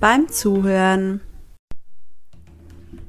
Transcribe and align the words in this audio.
beim 0.00 0.28
Zuhören. 0.28 1.20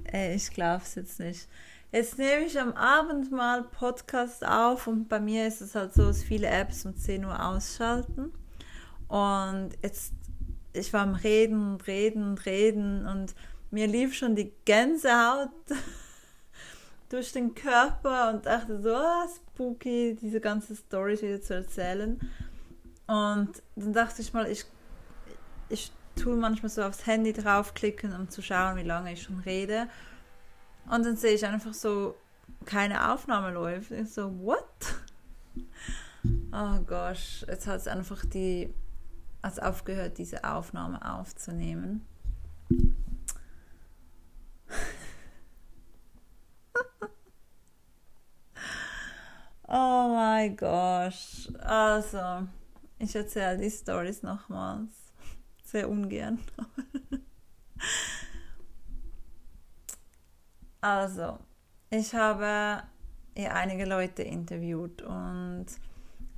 Ey, 0.05 0.35
ich 0.35 0.49
glaub's 0.49 0.95
jetzt 0.95 1.19
nicht. 1.19 1.47
Jetzt 1.91 2.17
nehme 2.17 2.45
ich 2.45 2.59
am 2.59 2.73
Abend 2.73 3.31
mal 3.31 3.63
Podcast 3.63 4.45
auf 4.45 4.87
und 4.87 5.07
bei 5.07 5.19
mir 5.19 5.47
ist 5.47 5.61
es 5.61 5.75
halt 5.75 5.93
so, 5.93 6.05
dass 6.05 6.23
viele 6.23 6.47
Apps 6.47 6.85
um 6.85 6.95
10 6.95 7.25
Uhr 7.25 7.45
ausschalten. 7.45 8.31
Und 9.07 9.71
jetzt, 9.83 10.13
ich 10.73 10.91
war 10.93 11.01
am 11.01 11.13
Reden 11.13 11.75
Reden 11.81 12.37
Reden 12.37 13.07
und 13.07 13.35
mir 13.71 13.87
lief 13.87 14.15
schon 14.15 14.35
die 14.35 14.51
Gänsehaut 14.65 15.49
durch 17.09 17.31
den 17.31 17.53
Körper 17.53 18.31
und 18.31 18.45
dachte 18.45 18.81
so, 18.81 18.95
ah, 18.95 19.27
spooky, 19.27 20.17
diese 20.19 20.39
ganze 20.39 20.75
Story 20.75 21.21
wieder 21.21 21.41
zu 21.41 21.53
erzählen. 21.55 22.19
Und 23.05 23.63
dann 23.75 23.93
dachte 23.93 24.21
ich 24.21 24.33
mal, 24.33 24.49
ich, 24.49 24.65
ich 25.69 25.91
tue 26.19 26.35
manchmal 26.35 26.69
so 26.69 26.83
aufs 26.83 27.05
Handy 27.07 27.33
draufklicken, 27.33 28.13
um 28.13 28.29
zu 28.29 28.41
schauen, 28.41 28.75
wie 28.77 28.83
lange 28.83 29.13
ich 29.13 29.23
schon 29.23 29.39
rede. 29.39 29.87
Und 30.89 31.05
dann 31.05 31.15
sehe 31.15 31.33
ich 31.33 31.45
einfach 31.45 31.73
so, 31.73 32.15
keine 32.65 33.11
Aufnahme 33.11 33.51
läuft. 33.51 33.91
Ich 33.91 34.13
so, 34.13 34.37
what? 34.39 34.65
Oh 36.51 36.79
gosh, 36.85 37.45
jetzt 37.47 37.67
hat 37.67 37.77
es 37.77 37.87
einfach 37.87 38.25
die, 38.25 38.73
also 39.41 39.61
aufgehört, 39.61 40.17
diese 40.17 40.43
Aufnahme 40.43 40.99
aufzunehmen. 41.17 42.05
oh 49.67 50.09
mein 50.09 50.57
gosh. 50.57 51.47
Also, 51.59 52.47
ich 52.97 53.15
erzähle 53.15 53.57
die 53.57 53.71
Stories 53.71 54.23
nochmals. 54.23 55.08
Sehr 55.71 55.87
ungern. 55.87 56.39
also, 60.81 61.37
ich 61.91 62.11
habe 62.15 62.81
ja 63.35 63.51
einige 63.51 63.85
Leute 63.85 64.23
interviewt 64.23 65.03
und 65.03 65.67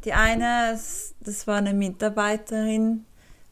die 0.03 0.11
eine, 0.11 0.77
das 1.21 1.47
war 1.47 1.59
eine 1.59 1.73
Mitarbeiterin 1.73 3.05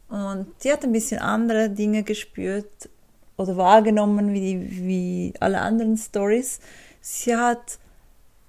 und 0.10 0.48
die 0.64 0.74
hat 0.74 0.84
ein 0.84 0.92
bisschen 0.92 1.22
andere 1.22 1.70
Dinge 1.70 2.04
gespürt 2.04 2.90
oder 3.38 3.56
wahrgenommen 3.56 4.34
wie, 4.34 4.42
die, 4.42 4.86
wie 4.86 5.34
alle 5.40 5.62
anderen 5.62 5.96
Stories. 5.96 6.60
Sie 7.00 7.34
hat 7.34 7.80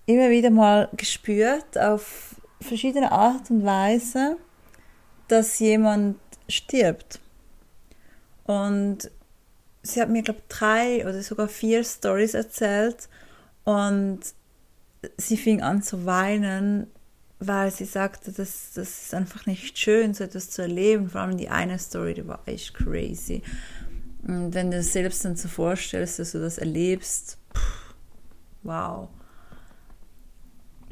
immer 0.07 0.31
wieder 0.31 0.51
mal 0.51 0.89
gespürt 0.97 1.79
auf 1.79 2.35
verschiedene 2.61 3.13
Art 3.13 3.51
und 3.51 3.65
Weise, 3.65 4.37
dass 5.29 5.61
jemand 5.61 6.17
stirbt. 6.51 7.21
Und 8.45 9.11
sie 9.83 10.01
hat 10.01 10.09
mir, 10.11 10.23
glaube 10.23 10.41
ich, 10.41 10.57
drei 10.57 11.03
oder 11.05 11.23
sogar 11.23 11.49
vier 11.49 11.85
Stories 11.85 12.35
erzählt 12.35 13.09
und 13.65 14.21
sie 15.17 15.37
fing 15.37 15.63
an 15.63 15.83
zu 15.83 16.05
weinen, 16.05 16.87
weil 17.39 17.71
sie 17.71 17.87
sagte, 17.87 18.33
das, 18.33 18.73
das 18.75 19.05
ist 19.05 19.15
einfach 19.15 19.47
nicht 19.47 19.79
schön, 19.79 20.13
so 20.13 20.25
etwas 20.25 20.51
zu 20.51 20.63
erleben. 20.63 21.09
Vor 21.09 21.23
allem 21.23 21.39
die 21.39 21.49
eine 21.49 21.79
Story, 21.79 22.15
die 22.15 22.27
war 22.27 22.41
echt 22.47 22.75
crazy. 22.75 23.43
Und 24.27 24.53
wenn 24.53 24.71
du 24.71 24.79
es 24.79 24.93
selbst 24.93 25.25
dann 25.25 25.37
so 25.37 25.49
vorstellst, 25.49 26.19
dass 26.19 26.33
du 26.33 26.41
das 26.41 26.59
erlebst, 26.59 27.39
pff, 27.55 27.95
wow. 28.63 29.09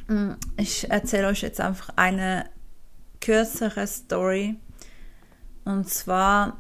Mm, 0.07 0.33
ich 0.57 0.91
erzähle 0.91 1.29
euch 1.29 1.43
jetzt 1.43 1.61
einfach 1.61 1.91
eine 1.97 2.49
kürzere 3.21 3.87
Story. 3.87 4.57
Und 5.69 5.87
zwar 5.91 6.57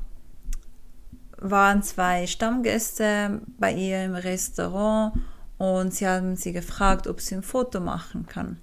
waren 1.39 1.83
zwei 1.83 2.27
Stammgäste 2.27 3.41
bei 3.59 3.73
ihr 3.73 4.05
im 4.05 4.15
Restaurant 4.15 5.15
und 5.57 5.95
sie 5.95 6.07
haben 6.07 6.37
sie 6.37 6.53
gefragt, 6.53 7.07
ob 7.07 7.23
sie 7.23 7.37
ein 7.37 7.43
Foto 7.43 7.81
machen 7.81 8.27
kann. 8.27 8.61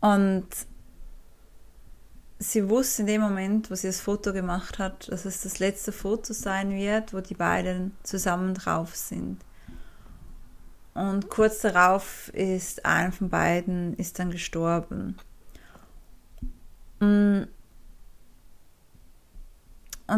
Und 0.00 0.48
sie 2.40 2.68
wusste 2.68 3.02
in 3.02 3.06
dem 3.06 3.20
Moment, 3.20 3.70
wo 3.70 3.76
sie 3.76 3.86
das 3.86 4.00
Foto 4.00 4.32
gemacht 4.32 4.80
hat, 4.80 5.08
dass 5.08 5.24
es 5.24 5.42
das 5.42 5.60
letzte 5.60 5.92
Foto 5.92 6.32
sein 6.32 6.72
wird, 6.72 7.14
wo 7.14 7.20
die 7.20 7.34
beiden 7.34 7.96
zusammen 8.02 8.54
drauf 8.54 8.96
sind. 8.96 9.38
Und 10.94 11.30
kurz 11.30 11.60
darauf 11.60 12.28
ist 12.34 12.84
einer 12.84 13.12
von 13.12 13.28
beiden 13.28 13.94
ist 13.94 14.18
dann 14.18 14.32
gestorben. 14.32 15.16
Und 16.98 17.46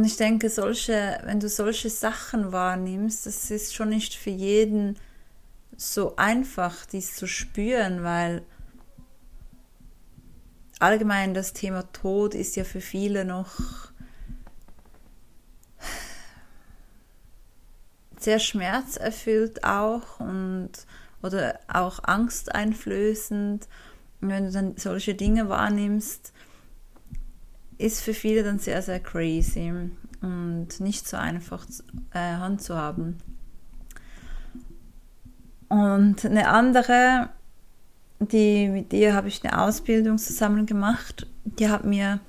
ich 0.05 0.17
denke, 0.17 0.51
solche, 0.51 1.21
wenn 1.25 1.41
du 1.41 1.49
solche 1.49 1.91
Sachen 1.91 2.53
wahrnimmst, 2.53 3.27
das 3.27 3.51
ist 3.51 3.75
schon 3.75 3.91
nicht 3.91 4.15
für 4.15 4.31
jeden 4.31 4.99
so 5.77 6.17
einfach, 6.17 6.87
dies 6.87 7.17
zu 7.17 7.27
spüren, 7.27 8.03
weil 8.03 8.43
allgemein 10.79 11.35
das 11.35 11.53
Thema 11.53 11.91
Tod 11.93 12.35
ist 12.35 12.57
ja 12.57 12.65
für 12.65 12.81
viele 12.81 13.25
noch 13.25 13.55
sehr 18.19 18.39
schmerzerfüllt 18.39 19.65
auch 19.65 20.21
und 20.21 20.71
oder 21.23 21.61
auch 21.69 22.03
angsteinflößend. 22.05 23.69
Und 24.21 24.29
wenn 24.29 24.45
du 24.45 24.53
dann 24.53 24.77
solche 24.77 25.15
Dinge 25.15 25.49
wahrnimmst, 25.49 26.34
ist 27.79 28.01
für 28.01 28.15
viele 28.15 28.43
dann 28.43 28.59
sehr, 28.59 28.83
sehr 28.83 29.01
crazy 29.01 29.73
und 30.21 30.69
nicht 30.81 31.09
so 31.09 31.17
einfach 31.17 31.67
äh, 32.13 32.19
handzuhaben. 32.19 33.19
Und 35.69 36.25
eine 36.25 36.49
andere 36.49 37.31
die, 38.21 38.69
mit 38.69 38.93
ihr 38.93 39.15
habe 39.15 39.29
ich 39.29 39.45
eine 39.45 39.61
Ausbildung 39.61 40.19
zusammen 40.19 40.67
gemacht. 40.67 41.27
Die 41.45 41.69
hat 41.69 41.85
mir, 41.85 42.21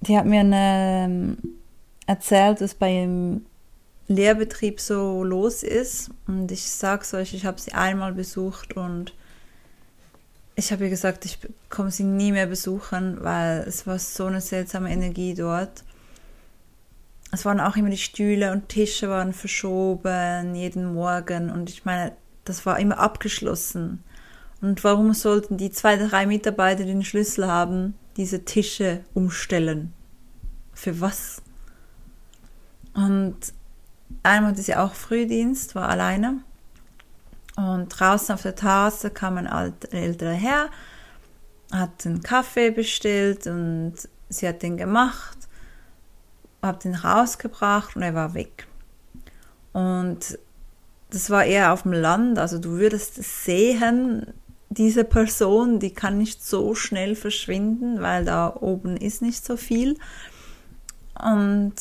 die 0.00 0.16
hat 0.16 0.26
mir 0.26 0.40
eine, 0.40 1.04
ähm, 1.04 1.36
erzählt, 2.06 2.60
was 2.60 2.74
bei 2.74 3.00
ihrem 3.00 3.44
Lehrbetrieb 4.08 4.80
so 4.80 5.24
los 5.24 5.62
ist. 5.62 6.10
Und 6.26 6.50
ich 6.50 6.64
sage 6.64 7.02
es 7.02 7.14
euch, 7.14 7.34
ich 7.34 7.46
habe 7.46 7.60
sie 7.60 7.72
einmal 7.72 8.12
besucht 8.12 8.76
und 8.76 9.14
ich 10.62 10.70
habe 10.70 10.84
ihr 10.84 10.90
gesagt, 10.90 11.24
ich 11.24 11.40
komme 11.70 11.90
sie 11.90 12.04
nie 12.04 12.30
mehr 12.30 12.46
besuchen, 12.46 13.18
weil 13.24 13.64
es 13.66 13.84
war 13.84 13.98
so 13.98 14.26
eine 14.26 14.40
seltsame 14.40 14.92
Energie 14.92 15.34
dort. 15.34 15.82
Es 17.32 17.44
waren 17.44 17.58
auch 17.58 17.74
immer 17.74 17.90
die 17.90 17.98
Stühle 17.98 18.52
und 18.52 18.68
Tische 18.68 19.08
waren 19.08 19.32
verschoben 19.32 20.54
jeden 20.54 20.94
Morgen 20.94 21.50
und 21.50 21.68
ich 21.68 21.84
meine, 21.84 22.12
das 22.44 22.64
war 22.64 22.78
immer 22.78 22.98
abgeschlossen. 22.98 24.04
Und 24.60 24.84
warum 24.84 25.12
sollten 25.14 25.56
die 25.56 25.72
zwei, 25.72 25.96
drei 25.96 26.26
Mitarbeiter, 26.26 26.84
den 26.84 27.04
Schlüssel 27.04 27.48
haben, 27.48 27.94
diese 28.16 28.44
Tische 28.44 29.00
umstellen? 29.14 29.92
Für 30.74 31.00
was? 31.00 31.42
Und 32.94 33.36
einmal 34.22 34.52
hatte 34.52 34.62
sie 34.62 34.76
auch 34.76 34.94
Frühdienst, 34.94 35.74
war 35.74 35.88
alleine. 35.88 36.44
Und 37.62 37.88
draußen 37.88 38.34
auf 38.34 38.42
der 38.42 38.56
Terrasse 38.56 39.10
kam 39.10 39.38
ein 39.38 39.46
alter, 39.46 39.92
älterer 39.92 40.32
Herr, 40.32 40.68
hat 41.70 42.04
einen 42.04 42.22
Kaffee 42.22 42.70
bestellt 42.70 43.46
und 43.46 43.94
sie 44.28 44.48
hat 44.48 44.62
den 44.62 44.76
gemacht, 44.76 45.38
hat 46.60 46.82
den 46.82 46.96
rausgebracht 46.96 47.94
und 47.94 48.02
er 48.02 48.14
war 48.14 48.34
weg. 48.34 48.66
Und 49.72 50.38
das 51.10 51.30
war 51.30 51.44
eher 51.44 51.72
auf 51.72 51.82
dem 51.82 51.92
Land, 51.92 52.38
also 52.38 52.58
du 52.58 52.70
würdest 52.70 53.22
sehen, 53.22 54.26
diese 54.70 55.04
Person, 55.04 55.78
die 55.78 55.92
kann 55.92 56.18
nicht 56.18 56.44
so 56.44 56.74
schnell 56.74 57.14
verschwinden, 57.14 58.00
weil 58.00 58.24
da 58.24 58.56
oben 58.58 58.96
ist 58.96 59.22
nicht 59.22 59.44
so 59.44 59.56
viel. 59.56 59.98
Und 61.22 61.74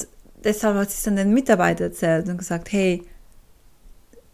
deshalb 0.44 0.76
hat 0.76 0.92
sie 0.92 1.06
dann 1.06 1.16
den 1.16 1.34
Mitarbeiter 1.34 1.86
erzählt 1.86 2.28
und 2.28 2.38
gesagt, 2.38 2.72
hey, 2.72 3.04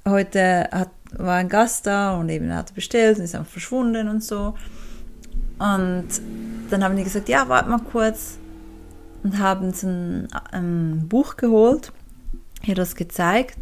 heute 0.06 0.68
hat, 0.72 0.90
war 1.14 1.36
ein 1.36 1.50
Gast 1.50 1.88
da 1.88 2.16
und 2.16 2.30
eben 2.30 2.54
hat 2.54 2.74
bestellt 2.74 3.18
und 3.18 3.24
ist 3.24 3.36
einfach 3.36 3.52
verschwunden 3.52 4.10
und 4.10 4.24
so. 4.24 4.56
Und 5.60 6.08
dann 6.70 6.84
haben 6.84 6.96
die 6.96 7.04
gesagt, 7.04 7.30
ja, 7.30 7.48
warte 7.50 7.70
mal 7.70 7.80
kurz. 7.80 8.38
und 9.24 9.40
haben 9.40 9.74
so 9.74 9.88
ein, 9.88 10.28
ein 10.52 11.08
Buch 11.08 11.38
geholt, 11.38 11.92
hier 12.62 12.76
das 12.76 12.96
gezeigt, 12.96 13.58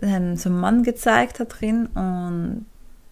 ähm, 0.00 0.36
so 0.36 0.48
einen 0.48 0.60
Mann 0.60 0.82
gezeigt 0.82 1.40
hat 1.40 1.60
drin 1.60 1.86
und 1.86 2.66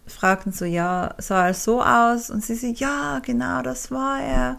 fragten 0.07 0.53
so, 0.53 0.65
ja, 0.65 1.15
sah 1.19 1.49
er 1.49 1.55
so 1.55 1.83
aus? 1.83 2.31
Und 2.31 2.45
sie 2.45 2.55
so, 2.55 2.69
ja, 2.69 3.21
genau, 3.21 3.63
das 3.63 3.91
war 3.91 4.21
er. 4.21 4.59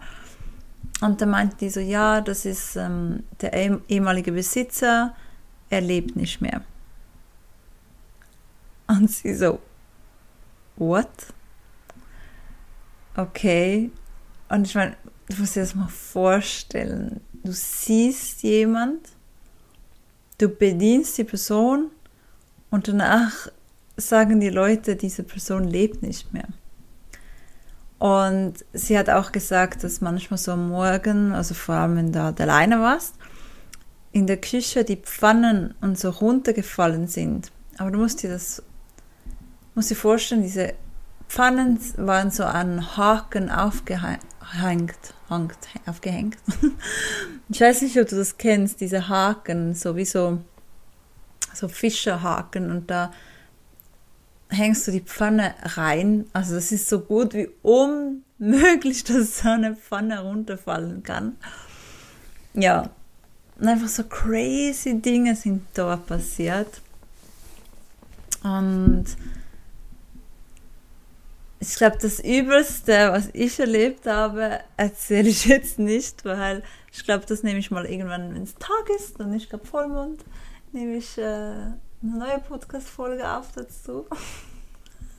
Und 1.00 1.20
dann 1.20 1.30
meinten 1.30 1.56
die 1.58 1.70
so, 1.70 1.80
ja, 1.80 2.20
das 2.20 2.44
ist 2.44 2.76
ähm, 2.76 3.22
der 3.40 3.52
ehemalige 3.88 4.32
Besitzer, 4.32 5.14
er 5.70 5.80
lebt 5.80 6.16
nicht 6.16 6.40
mehr. 6.40 6.62
Und 8.98 9.10
sie 9.10 9.34
so, 9.34 9.60
what? 10.76 11.08
Okay. 13.16 13.90
Und 14.48 14.66
ich 14.66 14.74
meine, 14.74 14.96
du 15.28 15.36
musst 15.36 15.56
dir 15.56 15.60
das 15.60 15.74
mal 15.74 15.88
vorstellen. 15.88 17.20
Du 17.44 17.52
siehst 17.52 18.42
jemand, 18.42 19.00
du 20.38 20.48
bedienst 20.48 21.18
die 21.18 21.24
Person 21.24 21.90
und 22.70 22.88
danach 22.88 23.48
sagen 23.96 24.40
die 24.40 24.50
Leute, 24.50 24.96
diese 24.96 25.22
Person 25.22 25.64
lebt 25.64 26.02
nicht 26.02 26.32
mehr. 26.32 26.48
Und 27.98 28.64
sie 28.72 28.96
hat 28.96 29.10
auch 29.10 29.32
gesagt, 29.32 29.82
dass 29.82 30.00
manchmal 30.00 30.38
so 30.38 30.52
am 30.52 30.68
Morgen, 30.68 31.32
also 31.32 31.54
vor 31.54 31.74
allem 31.74 31.96
wenn 31.96 32.12
du 32.12 32.22
alleine 32.22 32.80
warst, 32.80 33.14
in 34.12 34.26
der 34.26 34.36
Küche 34.36 34.84
die 34.84 34.96
Pfannen 34.96 35.74
und 35.80 35.98
so 35.98 36.10
runtergefallen 36.10 37.08
sind. 37.08 37.50
Aber 37.76 37.90
du 37.90 37.98
musst 37.98 38.22
dir 38.22 38.30
das, 38.30 38.62
musst 39.78 39.92
dir 39.92 39.94
vorstellen, 39.94 40.42
diese 40.42 40.74
Pfannen 41.28 41.78
waren 41.98 42.32
so 42.32 42.42
an 42.42 42.96
Haken 42.96 43.48
aufgehängt, 43.48 44.18
hangt, 45.28 45.56
aufgehängt. 45.86 46.36
ich 47.48 47.60
weiß 47.60 47.82
nicht, 47.82 47.96
ob 47.96 48.08
du 48.08 48.16
das 48.16 48.38
kennst, 48.38 48.80
diese 48.80 49.08
Haken, 49.08 49.76
so 49.76 49.94
wie 49.94 50.04
so, 50.04 50.40
so 51.54 51.68
Fischerhaken 51.68 52.72
und 52.72 52.90
da 52.90 53.12
hängst 54.48 54.88
du 54.88 54.90
die 54.90 55.00
Pfanne 55.00 55.54
rein. 55.62 56.24
Also 56.32 56.56
das 56.56 56.72
ist 56.72 56.88
so 56.88 56.98
gut 56.98 57.34
wie 57.34 57.48
unmöglich, 57.62 59.04
dass 59.04 59.38
so 59.38 59.48
eine 59.48 59.76
Pfanne 59.76 60.22
runterfallen 60.22 61.04
kann. 61.04 61.36
Ja, 62.54 62.90
und 63.60 63.68
einfach 63.68 63.86
so 63.86 64.02
crazy 64.02 65.00
Dinge 65.00 65.36
sind 65.36 65.62
da 65.74 65.96
passiert. 65.96 66.80
Und 68.42 69.04
ich 71.60 71.74
glaube, 71.74 71.98
das 72.00 72.20
Übelste, 72.20 73.10
was 73.12 73.30
ich 73.32 73.58
erlebt 73.58 74.06
habe, 74.06 74.60
erzähle 74.76 75.28
ich 75.28 75.46
jetzt 75.46 75.78
nicht, 75.78 76.24
weil 76.24 76.62
ich 76.92 77.04
glaube, 77.04 77.26
das 77.26 77.42
nehme 77.42 77.58
ich 77.58 77.70
mal 77.70 77.84
irgendwann, 77.84 78.34
wenn 78.34 78.42
es 78.42 78.54
Tag 78.54 78.88
ist 78.96 79.18
und 79.18 79.32
ich 79.34 79.48
glaube 79.48 79.66
Vollmond, 79.66 80.24
nehme 80.72 80.96
ich 80.96 81.18
äh, 81.18 81.22
eine 81.22 81.74
neue 82.02 82.38
Podcast-Folge 82.38 83.28
auf 83.28 83.50
dazu. 83.54 84.06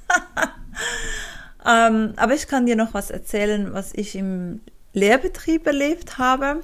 ähm, 1.65 2.13
aber 2.15 2.33
ich 2.33 2.47
kann 2.47 2.65
dir 2.65 2.75
noch 2.75 2.93
was 2.93 3.11
erzählen, 3.11 3.73
was 3.73 3.93
ich 3.93 4.15
im 4.15 4.61
Lehrbetrieb 4.93 5.67
erlebt 5.67 6.17
habe. 6.17 6.61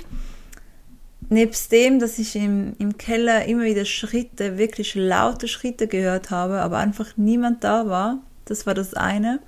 Nebst 1.28 1.72
dem, 1.72 2.00
dass 2.00 2.18
ich 2.18 2.36
im, 2.36 2.76
im 2.78 2.98
Keller 2.98 3.46
immer 3.46 3.64
wieder 3.64 3.84
Schritte, 3.84 4.58
wirklich 4.58 4.96
laute 4.96 5.48
Schritte 5.48 5.88
gehört 5.88 6.30
habe, 6.30 6.62
aber 6.62 6.78
einfach 6.78 7.18
niemand 7.18 7.64
da 7.64 7.88
war. 7.90 8.20
Das 8.46 8.66
war 8.66 8.74
das 8.74 8.94
eine. 8.94 9.40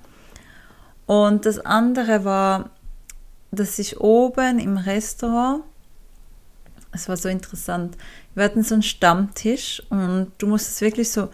Und 1.08 1.46
das 1.46 1.58
andere 1.58 2.26
war, 2.26 2.68
dass 3.50 3.78
ich 3.78 3.98
oben 3.98 4.58
im 4.58 4.76
Restaurant, 4.76 5.64
es 6.92 7.08
war 7.08 7.16
so 7.16 7.30
interessant, 7.30 7.96
wir 8.34 8.44
hatten 8.44 8.62
so 8.62 8.74
einen 8.74 8.82
Stammtisch 8.82 9.82
und 9.88 10.32
du 10.36 10.46
musstest 10.46 10.82
wirklich 10.82 11.10
so 11.10 11.30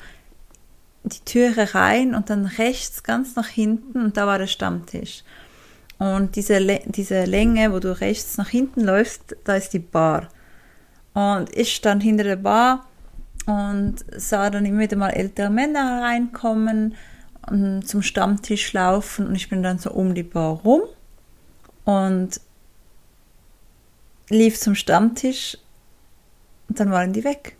die 1.02 1.18
Türe 1.24 1.74
rein 1.74 2.14
und 2.14 2.30
dann 2.30 2.46
rechts 2.46 3.02
ganz 3.02 3.34
nach 3.34 3.48
hinten 3.48 4.00
und 4.04 4.16
da 4.16 4.28
war 4.28 4.38
der 4.38 4.46
Stammtisch. 4.46 5.24
Und 5.98 6.36
diese, 6.36 6.60
diese 6.86 7.24
Länge, 7.24 7.72
wo 7.72 7.80
du 7.80 8.00
rechts 8.00 8.38
nach 8.38 8.50
hinten 8.50 8.82
läufst, 8.82 9.34
da 9.42 9.56
ist 9.56 9.72
die 9.72 9.80
Bar. 9.80 10.28
Und 11.14 11.52
ich 11.52 11.74
stand 11.74 12.04
hinter 12.04 12.22
der 12.22 12.36
Bar 12.36 12.86
und 13.46 13.96
sah 14.16 14.50
dann 14.50 14.66
immer 14.66 14.82
wieder 14.82 14.96
mal 14.96 15.10
ältere 15.10 15.50
Männer 15.50 16.02
reinkommen 16.02 16.94
zum 17.46 18.02
Stammtisch 18.02 18.72
laufen 18.72 19.26
und 19.26 19.34
ich 19.34 19.48
bin 19.48 19.62
dann 19.62 19.78
so 19.78 19.90
um 19.90 20.14
die 20.14 20.22
Bar 20.22 20.60
rum 20.64 20.82
und 21.84 22.40
lief 24.30 24.58
zum 24.58 24.74
Stammtisch 24.74 25.58
und 26.68 26.80
dann 26.80 26.90
waren 26.90 27.12
die 27.12 27.24
weg. 27.24 27.56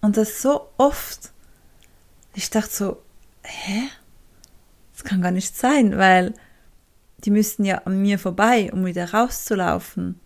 Und 0.00 0.16
das 0.16 0.42
so 0.42 0.68
oft. 0.78 1.30
Ich 2.34 2.50
dachte 2.50 2.72
so, 2.72 3.02
hä? 3.42 3.88
Das 4.92 5.04
kann 5.04 5.22
gar 5.22 5.30
nicht 5.30 5.56
sein, 5.56 5.98
weil 5.98 6.34
die 7.18 7.30
müssten 7.30 7.64
ja 7.64 7.78
an 7.84 8.00
mir 8.00 8.18
vorbei, 8.18 8.70
um 8.72 8.84
wieder 8.84 9.12
rauszulaufen. 9.12 10.18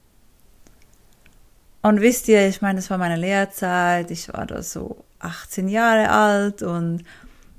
Und 1.83 2.01
wisst 2.01 2.29
ihr, 2.29 2.49
ich 2.49 2.63
meine, 2.63 2.77
das 2.77 2.91
war 2.91 2.99
meine 2.99 3.17
Lehrzeit, 3.17 4.11
ich 4.11 4.33
war 4.33 4.47
da 4.47 4.63
so 4.63 5.05
18 5.19 5.69
Jahre 5.69 6.11
alt 6.11 6.63
und 6.63 7.05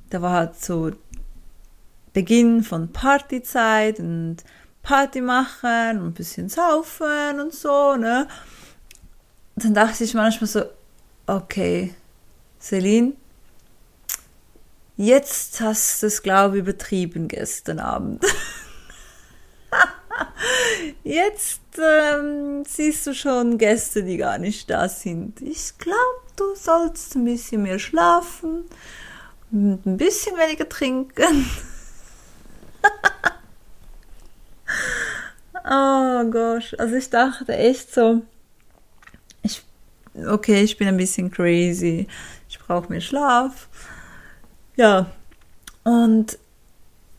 da 0.09 0.21
war 0.21 0.33
halt 0.33 0.59
so 0.59 0.92
Beginn 2.13 2.63
von 2.63 2.92
Partyzeit 2.92 4.00
und 4.00 4.38
Party 4.81 5.21
machen 5.21 6.00
und 6.00 6.07
ein 6.07 6.13
bisschen 6.13 6.50
saufen 6.50 7.39
und 7.39 7.54
so, 7.54 7.95
ne? 7.95 8.27
Dann 9.56 9.74
dachte 9.74 10.04
ich 10.04 10.13
manchmal 10.13 10.48
so, 10.48 10.63
okay, 11.25 11.94
Celine, 12.59 13.13
jetzt 14.95 15.59
hast 15.59 16.01
du 16.01 16.07
es, 16.07 16.24
glaube 16.24 16.57
ich, 16.57 16.62
übertrieben 16.62 17.27
gestern 17.27 17.80
Abend. 17.80 18.24
jetzt 21.03 21.62
ähm, 21.77 22.63
siehst 22.65 23.06
du 23.07 23.13
schon 23.13 23.57
Gäste, 23.57 24.03
die 24.03 24.18
gar 24.18 24.38
nicht 24.38 24.69
da 24.69 24.88
sind. 24.88 25.42
Ich 25.42 25.77
glaube, 25.77 25.98
du 26.36 26.56
sollst 26.56 27.15
ein 27.15 27.25
bisschen 27.25 27.63
mehr 27.63 27.80
schlafen 27.80 28.65
ein 29.51 29.97
bisschen 29.97 30.35
weniger 30.38 30.67
trinken. 30.67 31.49
oh 35.65 36.23
gosh, 36.29 36.75
also 36.77 36.95
ich 36.95 37.09
dachte 37.09 37.55
echt 37.55 37.94
so, 37.94 38.21
ich, 39.44 39.63
okay, 40.27 40.63
ich 40.63 40.77
bin 40.77 40.88
ein 40.88 40.98
bisschen 40.98 41.31
crazy, 41.31 42.07
ich 42.50 42.60
brauche 42.60 42.89
mehr 42.89 43.01
Schlaf. 43.01 43.67
Ja, 44.75 45.07
und 45.83 46.38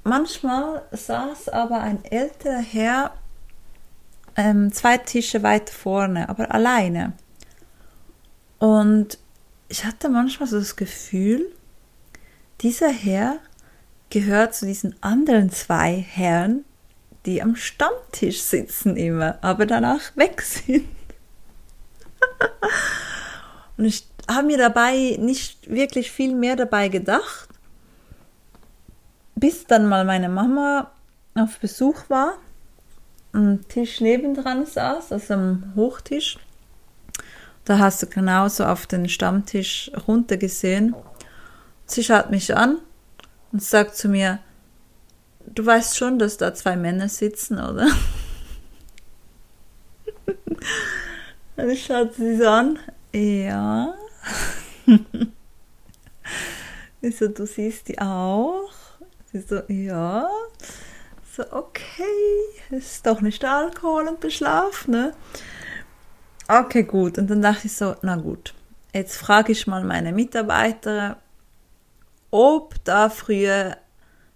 manchmal 0.04 0.82
saß 0.92 1.48
aber 1.48 1.80
ein 1.80 2.04
älterer 2.04 2.60
Herr 2.60 3.14
ähm, 4.36 4.72
zwei 4.72 4.98
Tische 4.98 5.42
weit 5.42 5.68
vorne, 5.68 6.28
aber 6.28 6.54
alleine. 6.54 7.14
Und 8.58 9.18
ich 9.68 9.84
hatte 9.84 10.08
manchmal 10.08 10.48
so 10.48 10.58
das 10.58 10.76
Gefühl, 10.76 11.52
dieser 12.60 12.90
Herr 12.90 13.38
gehört 14.10 14.54
zu 14.54 14.66
diesen 14.66 14.94
anderen 15.02 15.50
zwei 15.50 15.94
Herren, 15.94 16.64
die 17.26 17.42
am 17.42 17.56
Stammtisch 17.56 18.40
sitzen 18.40 18.96
immer, 18.96 19.38
aber 19.42 19.66
danach 19.66 20.16
weg 20.16 20.42
sind. 20.42 20.88
Und 23.76 23.84
ich 23.84 24.06
habe 24.28 24.46
mir 24.46 24.58
dabei 24.58 25.16
nicht 25.18 25.70
wirklich 25.70 26.10
viel 26.10 26.34
mehr 26.34 26.56
dabei 26.56 26.88
gedacht, 26.88 27.48
bis 29.34 29.64
dann 29.66 29.88
mal 29.88 30.04
meine 30.04 30.28
Mama 30.28 30.90
auf 31.34 31.58
Besuch 31.58 32.08
war, 32.08 32.38
am 33.32 33.66
Tisch 33.68 34.00
nebendran 34.00 34.66
saß, 34.66 35.12
also 35.12 35.34
am 35.34 35.72
Hochtisch. 35.76 36.38
Da 37.64 37.78
hast 37.78 38.02
du 38.02 38.06
genauso 38.06 38.64
auf 38.64 38.86
den 38.86 39.08
Stammtisch 39.08 39.90
runtergesehen. 40.06 40.94
Sie 41.88 42.04
schaut 42.04 42.30
mich 42.30 42.54
an 42.54 42.78
und 43.50 43.62
sagt 43.62 43.96
zu 43.96 44.08
mir, 44.08 44.40
du 45.46 45.64
weißt 45.64 45.96
schon, 45.96 46.18
dass 46.18 46.36
da 46.36 46.54
zwei 46.54 46.76
Männer 46.76 47.08
sitzen, 47.08 47.58
oder? 47.58 47.88
und 51.56 51.70
ich 51.70 51.86
schaute 51.86 52.12
sie 52.14 52.36
so 52.36 52.46
an, 52.46 52.78
ja. 53.14 53.94
ich 57.00 57.16
so, 57.16 57.28
du 57.28 57.46
siehst 57.46 57.88
die 57.88 57.98
auch? 57.98 58.70
Sie 59.32 59.40
so, 59.40 59.62
ja. 59.68 60.28
So, 61.34 61.42
okay, 61.52 62.04
ist 62.70 63.06
doch 63.06 63.22
nicht 63.22 63.42
Alkohol 63.46 64.08
und 64.08 64.20
Beschlaf, 64.20 64.86
ne? 64.88 65.14
Okay, 66.48 66.82
gut. 66.82 67.16
Und 67.16 67.30
dann 67.30 67.40
dachte 67.40 67.66
ich 67.66 67.76
so, 67.76 67.94
na 68.02 68.16
gut, 68.16 68.52
jetzt 68.92 69.16
frage 69.16 69.52
ich 69.52 69.66
mal 69.66 69.84
meine 69.84 70.12
Mitarbeiter, 70.12 71.16
ob 72.30 72.74
da 72.84 73.08
früher 73.08 73.76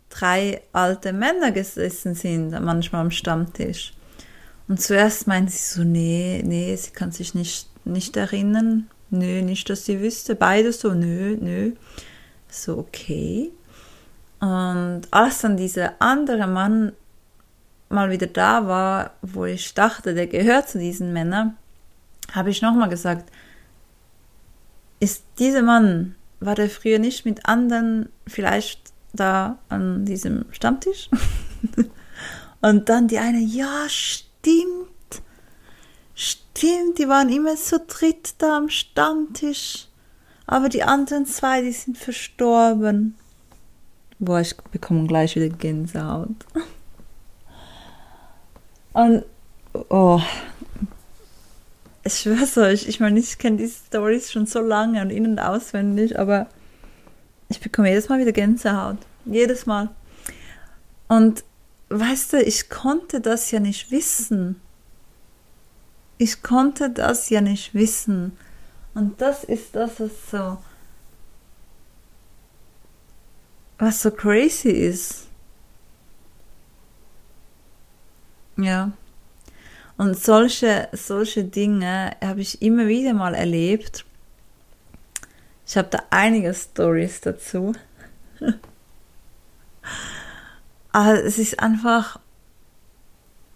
drei 0.08 0.62
alte 0.72 1.12
Männer 1.12 1.52
gesessen 1.52 2.14
sind, 2.14 2.50
manchmal 2.60 3.02
am 3.02 3.10
Stammtisch. 3.10 3.94
Und 4.68 4.80
zuerst 4.80 5.26
meinte 5.26 5.52
sie 5.52 5.74
so, 5.74 5.84
nee, 5.84 6.42
nee, 6.44 6.74
sie 6.76 6.92
kann 6.92 7.12
sich 7.12 7.34
nicht, 7.34 7.68
nicht 7.84 8.16
erinnern. 8.16 8.88
Nö, 9.10 9.42
nicht, 9.42 9.68
dass 9.68 9.84
sie 9.84 10.00
wüsste. 10.00 10.34
Beide 10.34 10.72
so, 10.72 10.94
nö, 10.94 11.36
nö. 11.40 11.72
So, 12.48 12.78
okay. 12.78 13.50
Und 14.40 15.02
als 15.10 15.40
dann 15.40 15.56
dieser 15.56 15.94
andere 16.00 16.46
Mann 16.46 16.92
mal 17.88 18.10
wieder 18.10 18.26
da 18.26 18.66
war, 18.66 19.10
wo 19.20 19.44
ich 19.44 19.74
dachte, 19.74 20.14
der 20.14 20.26
gehört 20.26 20.68
zu 20.68 20.78
diesen 20.78 21.12
Männern, 21.12 21.56
habe 22.32 22.50
ich 22.50 22.62
nochmal 22.62 22.88
gesagt, 22.88 23.30
ist 25.00 25.24
dieser 25.38 25.62
Mann, 25.62 26.14
war 26.44 26.54
der 26.54 26.70
früher 26.70 26.98
nicht 26.98 27.24
mit 27.24 27.46
anderen 27.46 28.08
vielleicht 28.26 28.92
da 29.12 29.58
an 29.68 30.04
diesem 30.04 30.46
Stammtisch? 30.50 31.10
Und 32.60 32.88
dann 32.88 33.08
die 33.08 33.18
eine, 33.18 33.40
ja, 33.40 33.88
stimmt. 33.88 34.88
Stimmt, 36.14 36.98
die 36.98 37.08
waren 37.08 37.28
immer 37.28 37.56
so 37.56 37.78
dritt 37.86 38.34
da 38.38 38.58
am 38.58 38.68
Stammtisch. 38.68 39.88
Aber 40.46 40.68
die 40.68 40.82
anderen 40.82 41.26
zwei, 41.26 41.62
die 41.62 41.72
sind 41.72 41.98
verstorben. 41.98 43.16
Boah, 44.18 44.40
ich 44.40 44.56
bekomme 44.56 45.06
gleich 45.06 45.34
wieder 45.34 45.48
Gänsehaut. 45.48 46.36
Und, 48.92 49.24
oh, 49.88 50.20
ich 52.04 52.20
schwör's 52.20 52.56
euch, 52.58 52.88
ich 52.88 53.00
meine, 53.00 53.20
ich 53.20 53.38
kenne 53.38 53.58
diese 53.58 53.84
Stories 53.86 54.32
schon 54.32 54.46
so 54.46 54.60
lange 54.60 55.02
und 55.02 55.10
in- 55.10 55.26
und 55.26 55.38
auswendig, 55.38 56.18
aber 56.18 56.48
ich 57.48 57.60
bekomme 57.60 57.90
jedes 57.90 58.08
Mal 58.08 58.18
wieder 58.18 58.32
Gänsehaut. 58.32 58.98
Jedes 59.24 59.66
Mal. 59.66 59.90
Und 61.08 61.44
weißt 61.90 62.32
du, 62.32 62.42
ich 62.42 62.70
konnte 62.70 63.20
das 63.20 63.50
ja 63.50 63.60
nicht 63.60 63.90
wissen. 63.90 64.60
Ich 66.18 66.42
konnte 66.42 66.90
das 66.90 67.30
ja 67.30 67.40
nicht 67.40 67.74
wissen. 67.74 68.36
Und 68.94 69.20
das 69.20 69.44
ist 69.44 69.74
das, 69.74 70.00
was 70.00 70.10
so, 70.30 70.58
was 73.78 74.02
so 74.02 74.10
crazy 74.10 74.70
ist. 74.70 75.26
Ja. 78.56 78.92
Und 79.96 80.18
solche, 80.18 80.88
solche 80.92 81.44
Dinge 81.44 82.16
habe 82.22 82.40
ich 82.40 82.62
immer 82.62 82.88
wieder 82.88 83.12
mal 83.12 83.34
erlebt. 83.34 84.04
Ich 85.66 85.76
habe 85.76 85.88
da 85.88 86.02
einige 86.10 86.52
Stories 86.54 87.20
dazu. 87.20 87.72
Aber 90.92 91.24
es 91.24 91.38
ist 91.38 91.58
einfach, 91.60 92.18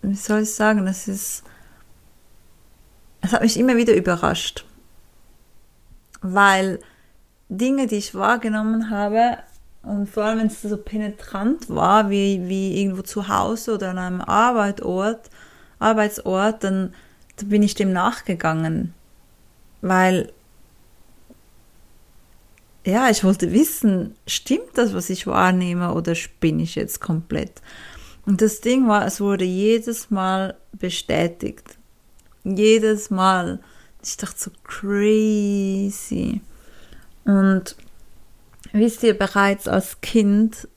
wie 0.02 0.14
soll 0.14 0.42
ich 0.42 0.54
sagen, 0.54 0.86
es 0.86 1.08
ist, 1.08 1.42
es 3.20 3.32
hat 3.32 3.42
mich 3.42 3.58
immer 3.58 3.76
wieder 3.76 3.94
überrascht. 3.94 4.64
Weil 6.22 6.80
Dinge, 7.48 7.86
die 7.86 7.96
ich 7.96 8.14
wahrgenommen 8.14 8.90
habe, 8.90 9.38
und 9.82 10.08
vor 10.08 10.24
allem 10.24 10.40
wenn 10.40 10.46
es 10.48 10.62
so 10.62 10.76
penetrant 10.76 11.68
war, 11.68 12.10
wie, 12.10 12.48
wie 12.48 12.80
irgendwo 12.80 13.02
zu 13.02 13.28
Hause 13.28 13.74
oder 13.74 13.90
an 13.90 13.98
einem 13.98 14.20
Arbeitsort, 14.20 15.30
Arbeitsort, 15.78 16.64
dann, 16.64 16.94
dann 17.36 17.48
bin 17.48 17.62
ich 17.62 17.74
dem 17.74 17.92
nachgegangen. 17.92 18.94
Weil, 19.82 20.32
ja, 22.84 23.10
ich 23.10 23.24
wollte 23.24 23.52
wissen, 23.52 24.14
stimmt 24.26 24.70
das, 24.74 24.94
was 24.94 25.10
ich 25.10 25.26
wahrnehme, 25.26 25.94
oder 25.94 26.14
spinne 26.14 26.62
ich 26.62 26.74
jetzt 26.74 27.00
komplett? 27.00 27.60
Und 28.24 28.42
das 28.42 28.60
Ding 28.60 28.88
war, 28.88 29.06
es 29.06 29.20
wurde 29.20 29.44
jedes 29.44 30.10
Mal 30.10 30.56
bestätigt. 30.72 31.78
Jedes 32.42 33.10
Mal. 33.10 33.60
Ich 34.02 34.16
dachte 34.16 34.38
so 34.38 34.50
crazy. 34.64 36.40
Und 37.24 37.76
wisst 38.72 39.02
ihr 39.02 39.16
bereits 39.16 39.68
als 39.68 40.00
Kind, 40.00 40.68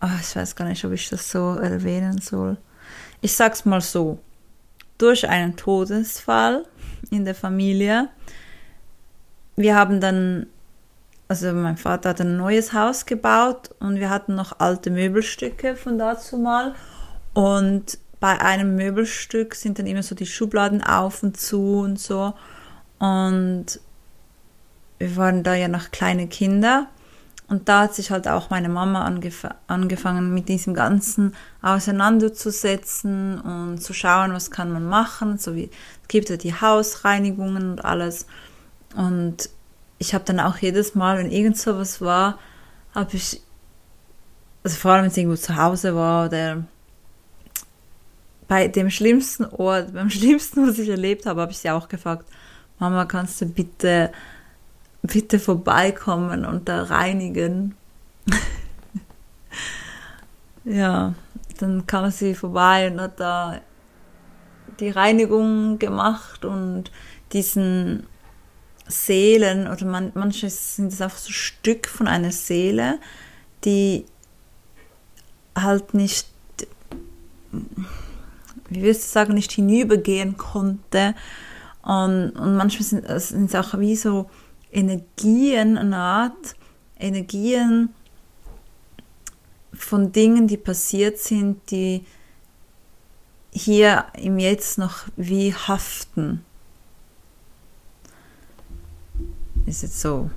oh, 0.00 0.08
ich 0.20 0.34
weiß 0.34 0.56
gar 0.56 0.66
nicht, 0.66 0.84
ob 0.84 0.92
ich 0.92 1.08
das 1.08 1.30
so 1.30 1.54
erwähnen 1.54 2.20
soll. 2.20 2.56
Ich 3.20 3.36
sag's 3.36 3.64
mal 3.64 3.80
so. 3.80 4.18
Durch 4.98 5.28
einen 5.28 5.56
Todesfall 5.56 6.64
in 7.10 7.24
der 7.24 7.34
Familie. 7.34 8.08
Wir 9.56 9.76
haben 9.76 10.00
dann, 10.00 10.46
also 11.28 11.52
mein 11.52 11.76
Vater 11.76 12.10
hat 12.10 12.20
ein 12.20 12.36
neues 12.36 12.72
Haus 12.72 13.06
gebaut 13.06 13.70
und 13.78 13.96
wir 13.96 14.10
hatten 14.10 14.34
noch 14.34 14.58
alte 14.60 14.90
Möbelstücke 14.90 15.76
von 15.76 15.98
dazu 15.98 16.38
mal. 16.38 16.74
Und 17.34 17.98
bei 18.20 18.40
einem 18.40 18.76
Möbelstück 18.76 19.54
sind 19.54 19.78
dann 19.78 19.86
immer 19.86 20.02
so 20.02 20.14
die 20.14 20.26
Schubladen 20.26 20.82
auf 20.82 21.22
und 21.22 21.38
zu 21.38 21.80
und 21.80 21.98
so. 21.98 22.34
Und 22.98 23.80
wir 24.98 25.16
waren 25.16 25.42
da 25.42 25.54
ja 25.54 25.68
noch 25.68 25.90
kleine 25.90 26.28
Kinder. 26.28 26.88
Und 27.50 27.68
da 27.68 27.80
hat 27.80 27.96
sich 27.96 28.12
halt 28.12 28.28
auch 28.28 28.48
meine 28.48 28.68
Mama 28.68 29.04
angef 29.04 29.44
angefangen, 29.66 30.32
mit 30.32 30.48
diesem 30.48 30.72
Ganzen 30.72 31.34
auseinanderzusetzen 31.62 33.40
und 33.40 33.82
zu 33.82 33.92
schauen, 33.92 34.32
was 34.32 34.52
kann 34.52 34.72
man 34.72 34.86
machen. 34.86 35.36
So 35.36 35.56
wie 35.56 35.64
es 35.64 36.08
gibt 36.08 36.30
ja 36.30 36.36
die 36.36 36.54
Hausreinigungen 36.54 37.72
und 37.72 37.84
alles. 37.84 38.26
Und 38.94 39.50
ich 39.98 40.14
habe 40.14 40.24
dann 40.24 40.38
auch 40.38 40.58
jedes 40.58 40.94
Mal, 40.94 41.18
wenn 41.18 41.32
irgend 41.32 41.58
so 41.58 41.76
was 41.76 42.00
war, 42.00 42.38
habe 42.94 43.16
ich, 43.16 43.42
also 44.62 44.76
vor 44.76 44.92
allem 44.92 45.02
wenn 45.02 45.10
es 45.10 45.16
irgendwo 45.16 45.36
zu 45.36 45.56
Hause 45.56 45.96
war 45.96 46.26
oder 46.26 46.64
bei 48.46 48.68
dem 48.68 48.90
schlimmsten 48.90 49.44
Ort, 49.46 49.92
beim 49.92 50.08
schlimmsten, 50.10 50.68
was 50.68 50.78
ich 50.78 50.88
erlebt 50.88 51.26
habe, 51.26 51.40
habe 51.40 51.50
ich 51.50 51.58
sie 51.58 51.70
auch 51.70 51.88
gefragt, 51.88 52.26
Mama, 52.78 53.06
kannst 53.06 53.40
du 53.40 53.46
bitte 53.46 54.12
bitte 55.02 55.38
vorbeikommen 55.38 56.44
und 56.44 56.68
da 56.68 56.84
reinigen. 56.84 57.74
ja, 60.64 61.14
dann 61.58 61.86
kam 61.86 62.10
sie 62.10 62.34
vorbei 62.34 62.90
und 62.90 63.00
hat 63.00 63.20
da 63.20 63.60
die 64.78 64.90
Reinigung 64.90 65.78
gemacht 65.78 66.44
und 66.44 66.90
diesen 67.32 68.06
Seelen 68.86 69.68
oder 69.68 69.84
man, 69.84 70.10
manche 70.14 70.50
sind 70.50 70.92
es 70.92 71.00
einfach 71.00 71.18
so 71.18 71.30
Stück 71.30 71.86
von 71.86 72.08
einer 72.08 72.32
Seele, 72.32 72.98
die 73.64 74.04
halt 75.56 75.94
nicht, 75.94 76.28
wie 78.68 78.82
willst 78.82 79.04
du 79.04 79.08
sagen, 79.08 79.34
nicht 79.34 79.52
hinübergehen 79.52 80.36
konnte. 80.36 81.14
Und, 81.82 82.30
und 82.30 82.56
manchmal 82.56 83.20
sind 83.20 83.48
es 83.48 83.54
auch 83.54 83.78
wie 83.78 83.96
so 83.96 84.28
Energien, 84.72 85.76
eine 85.76 85.96
Art 85.96 86.56
Energien 86.98 87.90
von 89.72 90.12
Dingen, 90.12 90.46
die 90.46 90.56
passiert 90.56 91.18
sind, 91.18 91.70
die 91.70 92.04
hier 93.52 94.06
im 94.14 94.38
Jetzt 94.38 94.78
noch 94.78 95.06
wie 95.16 95.54
haften. 95.54 96.44
Ist 99.66 99.82
jetzt 99.82 100.00
so 100.00 100.30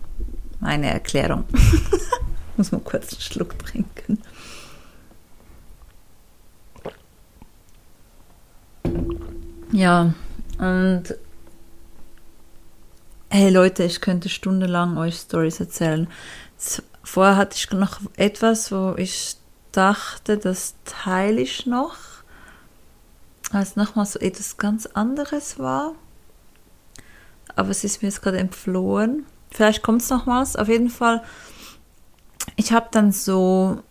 meine 0.59 0.89
Erklärung. 0.89 1.45
Muss 2.57 2.71
man 2.71 2.83
kurz 2.83 3.13
einen 3.13 3.21
Schluck 3.21 3.57
trinken. 3.59 4.19
Ja, 9.71 10.13
und 10.59 11.15
hey 13.33 13.49
Leute, 13.49 13.83
ich 13.83 13.99
könnte 13.99 14.29
stundenlang 14.29 14.95
euch 14.95 15.15
Stories 15.15 15.59
erzählen. 15.59 16.07
Vorher 17.03 17.35
hatte 17.35 17.57
ich 17.57 17.71
noch 17.71 17.99
etwas, 18.15 18.71
wo 18.71 18.93
ich 18.95 19.37
dachte, 19.71 20.37
das 20.37 20.75
teile 20.85 21.41
ich 21.41 21.65
noch, 21.65 21.95
als 23.51 23.75
nochmal 23.75 24.05
so 24.05 24.19
etwas 24.19 24.57
ganz 24.57 24.85
anderes 24.85 25.57
war. 25.57 25.95
Aber 27.55 27.69
es 27.69 27.83
ist 27.83 28.03
mir 28.03 28.09
jetzt 28.09 28.21
gerade 28.21 28.37
entflohen. 28.37 29.25
Vielleicht 29.49 29.81
kommt 29.81 30.03
es 30.03 30.11
nochmals. 30.11 30.55
Auf 30.55 30.67
jeden 30.67 30.91
Fall, 30.91 31.23
ich 32.55 32.71
habe 32.71 32.89
dann 32.91 33.11
so 33.11 33.81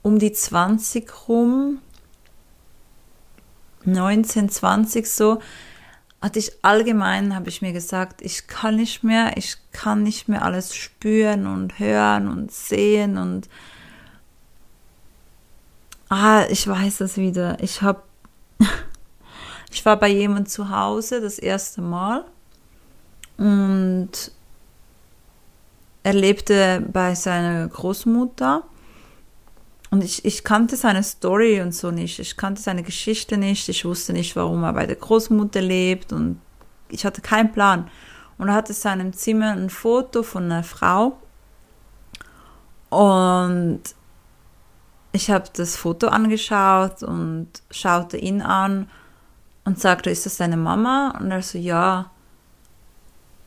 um 0.00 0.18
die 0.18 0.32
20 0.32 1.28
rum, 1.28 1.82
19, 3.84 4.48
20 4.48 5.06
so, 5.06 5.38
hatte 6.20 6.38
ich 6.38 6.52
allgemein, 6.62 7.34
habe 7.34 7.48
ich 7.48 7.62
mir 7.62 7.72
gesagt, 7.72 8.22
ich 8.22 8.48
kann 8.48 8.76
nicht 8.76 9.04
mehr, 9.04 9.36
ich 9.36 9.56
kann 9.72 10.02
nicht 10.02 10.28
mehr 10.28 10.42
alles 10.42 10.74
spüren 10.74 11.46
und 11.46 11.78
hören 11.78 12.28
und 12.28 12.50
sehen 12.50 13.18
und 13.18 13.48
ah, 16.08 16.44
ich 16.48 16.66
weiß 16.66 16.98
das 16.98 17.16
wieder. 17.16 17.62
Ich 17.62 17.82
habe, 17.82 18.02
ich 19.70 19.84
war 19.84 19.96
bei 19.96 20.08
jemand 20.08 20.50
zu 20.50 20.70
Hause 20.70 21.20
das 21.20 21.38
erste 21.38 21.82
Mal 21.82 22.24
und 23.36 24.32
er 26.02 26.14
lebte 26.14 26.82
bei 26.92 27.14
seiner 27.14 27.68
Großmutter 27.68 28.64
und 29.90 30.04
ich, 30.04 30.24
ich 30.24 30.44
kannte 30.44 30.76
seine 30.76 31.02
Story 31.02 31.60
und 31.60 31.74
so 31.74 31.90
nicht. 31.90 32.18
Ich 32.18 32.36
kannte 32.36 32.60
seine 32.60 32.82
Geschichte 32.82 33.38
nicht. 33.38 33.68
Ich 33.68 33.84
wusste 33.84 34.12
nicht, 34.12 34.36
warum 34.36 34.62
er 34.64 34.74
bei 34.74 34.86
der 34.86 34.96
Großmutter 34.96 35.62
lebt 35.62 36.12
und 36.12 36.40
ich 36.90 37.04
hatte 37.04 37.22
keinen 37.22 37.52
Plan. 37.52 37.90
Und 38.36 38.48
er 38.48 38.54
hatte 38.54 38.72
in 38.72 38.78
seinem 38.78 39.12
Zimmer 39.12 39.52
ein 39.52 39.70
Foto 39.70 40.22
von 40.22 40.44
einer 40.44 40.62
Frau. 40.62 41.18
Und 42.90 43.80
ich 45.12 45.30
habe 45.30 45.48
das 45.54 45.76
Foto 45.76 46.08
angeschaut 46.08 47.02
und 47.02 47.48
schaute 47.70 48.18
ihn 48.18 48.42
an 48.42 48.88
und 49.64 49.80
sagte, 49.80 50.10
ist 50.10 50.26
das 50.26 50.36
deine 50.36 50.56
Mama? 50.56 51.14
Und 51.18 51.30
er 51.30 51.42
so, 51.42 51.58
ja. 51.58 52.10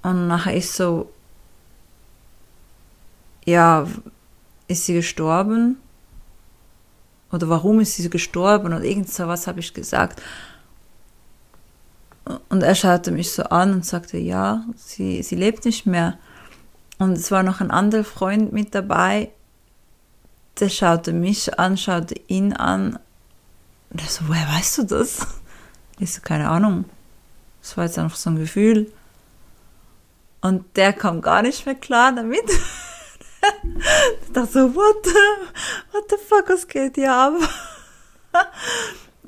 Und 0.02 0.28
nachher 0.28 0.56
ist 0.56 0.74
so, 0.74 1.12
ja, 3.46 3.88
ist 4.68 4.86
sie 4.86 4.96
gestorben? 4.96 5.78
Oder 7.32 7.50
warum 7.50 7.80
ist 7.80 7.96
sie 7.96 8.10
gestorben? 8.10 8.74
Oder 8.74 8.84
irgend 8.84 9.12
so 9.12 9.28
was 9.28 9.48
habe 9.48 9.60
ich 9.60 9.74
gesagt. 9.74 10.22
Und 12.50 12.64
er 12.64 12.76
schaute 12.76 13.12
mich 13.12 13.32
so 13.32 13.44
an 13.44 13.74
und 13.74 13.86
sagte, 13.86 14.18
ja, 14.18 14.64
sie, 14.76 15.24
sie 15.24 15.36
lebt 15.36 15.66
nicht 15.66 15.86
mehr. 15.86 16.18
Und 17.00 17.14
es 17.14 17.32
war 17.32 17.44
noch 17.44 17.62
ein 17.62 17.72
anderer 17.72 18.04
Freund 18.04 18.54
mit 18.54 18.76
dabei, 18.76 19.32
der 20.60 20.70
schaute 20.70 21.14
mich 21.14 21.58
an, 21.58 21.78
schaute 21.78 22.16
ihn 22.28 22.54
an. 22.54 23.00
Und 23.90 24.02
er 24.02 24.08
so, 24.08 24.28
woher 24.28 24.48
weißt 24.48 24.80
du 24.80 24.84
das? 24.84 25.28
Ich 26.00 26.14
so, 26.14 26.22
keine 26.22 26.50
Ahnung. 26.50 26.86
Das 27.62 27.78
war 27.78 27.86
jetzt 27.86 27.98
einfach 27.98 28.18
so 28.18 28.30
ein 28.30 28.38
Gefühl. 28.38 28.92
Und 30.42 30.66
der 30.76 30.94
kam 30.94 31.22
gar 31.22 31.42
nicht 31.42 31.66
mehr 31.66 31.76
klar 31.76 32.12
damit. 32.14 32.44
Ich 34.24 34.32
dachte 34.34 34.52
so, 34.52 34.76
what 34.76 35.06
the, 35.06 35.12
what 35.92 36.04
the 36.10 36.18
fuck, 36.18 36.50
was 36.50 36.68
geht 36.68 36.96
hier 36.96 37.14
ab? 37.14 37.34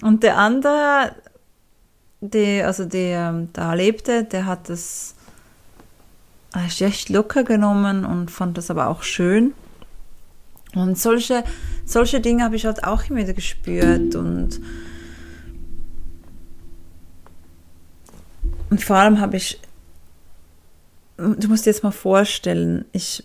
Und 0.01 0.23
der 0.23 0.37
andere, 0.37 1.15
der, 2.21 2.67
also 2.67 2.85
der 2.85 3.47
da 3.53 3.73
lebte, 3.73 4.23
der 4.23 4.45
hat 4.45 4.69
das 4.69 5.15
echt 6.79 7.09
locker 7.09 7.43
genommen 7.43 8.05
und 8.05 8.31
fand 8.31 8.57
das 8.57 8.69
aber 8.69 8.87
auch 8.87 9.03
schön. 9.03 9.53
Und 10.75 10.97
solche, 10.97 11.43
solche 11.85 12.19
Dinge 12.19 12.43
habe 12.43 12.55
ich 12.55 12.65
halt 12.65 12.83
auch 12.83 13.03
immer 13.09 13.19
wieder 13.19 13.33
gespürt 13.33 14.15
und, 14.15 14.59
und 18.69 18.83
vor 18.83 18.95
allem 18.95 19.19
habe 19.19 19.37
ich, 19.37 19.59
du 21.17 21.47
musst 21.47 21.65
dir 21.65 21.69
jetzt 21.69 21.83
mal 21.83 21.91
vorstellen, 21.91 22.85
ich 22.91 23.23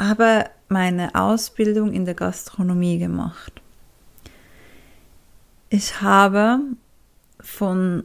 habe 0.00 0.50
meine 0.68 1.14
Ausbildung 1.14 1.92
in 1.92 2.04
der 2.04 2.14
Gastronomie 2.14 2.98
gemacht. 2.98 3.52
Ich 5.68 6.00
habe 6.00 6.58
von 7.38 8.02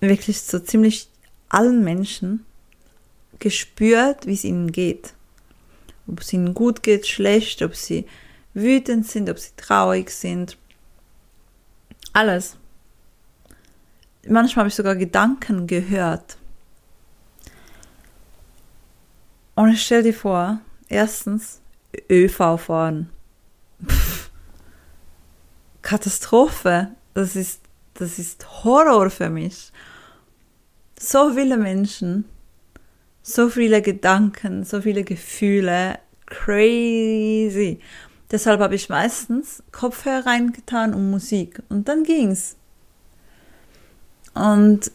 wirklich 0.00 0.42
so 0.42 0.58
ziemlich 0.58 1.08
allen 1.48 1.82
Menschen 1.82 2.44
gespürt, 3.38 4.26
wie 4.26 4.34
es 4.34 4.44
ihnen 4.44 4.72
geht 4.72 5.14
ob 6.06 6.20
es 6.20 6.32
ihnen 6.32 6.54
gut 6.54 6.82
geht, 6.82 7.06
schlecht, 7.06 7.62
ob 7.62 7.74
sie 7.74 8.06
wütend 8.54 9.06
sind, 9.06 9.30
ob 9.30 9.38
sie 9.38 9.52
traurig 9.56 10.10
sind. 10.10 10.58
Alles. 12.12 12.56
Manchmal 14.28 14.62
habe 14.62 14.68
ich 14.68 14.74
sogar 14.74 14.96
Gedanken 14.96 15.66
gehört. 15.66 16.36
Und 19.62 19.70
ich 19.70 19.82
stell 19.82 20.02
dir 20.02 20.14
vor, 20.14 20.60
erstens 20.88 21.60
ÖV 22.10 22.58
fahren. 22.58 23.10
Pff, 23.86 24.30
Katastrophe. 25.82 26.88
Das 27.14 27.36
ist, 27.36 27.60
das 27.94 28.18
ist 28.18 28.64
Horror 28.64 29.10
für 29.10 29.28
mich. 29.28 29.70
So 30.98 31.34
viele 31.34 31.56
Menschen 31.56 32.24
so 33.22 33.48
viele 33.48 33.82
Gedanken, 33.82 34.64
so 34.64 34.80
viele 34.80 35.04
Gefühle, 35.04 35.98
crazy. 36.26 37.78
Deshalb 38.30 38.60
habe 38.60 38.74
ich 38.74 38.88
meistens 38.88 39.62
Kopfhörer 39.70 40.26
reingetan 40.26 40.94
und 40.94 41.10
Musik 41.10 41.62
und 41.68 41.88
dann 41.88 42.02
ging's. 42.02 42.56
Und, 44.34 44.90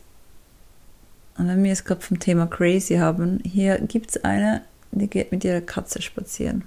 und 1.38 1.48
wenn 1.48 1.64
wir 1.64 1.72
es 1.72 1.84
gerade 1.84 2.02
vom 2.02 2.20
Thema 2.20 2.48
crazy 2.48 2.96
haben, 2.96 3.40
hier 3.44 3.80
gibt's 3.80 4.18
eine, 4.24 4.64
die 4.92 5.08
geht 5.08 5.32
mit 5.32 5.44
ihrer 5.44 5.62
Katze 5.62 6.02
spazieren. 6.02 6.64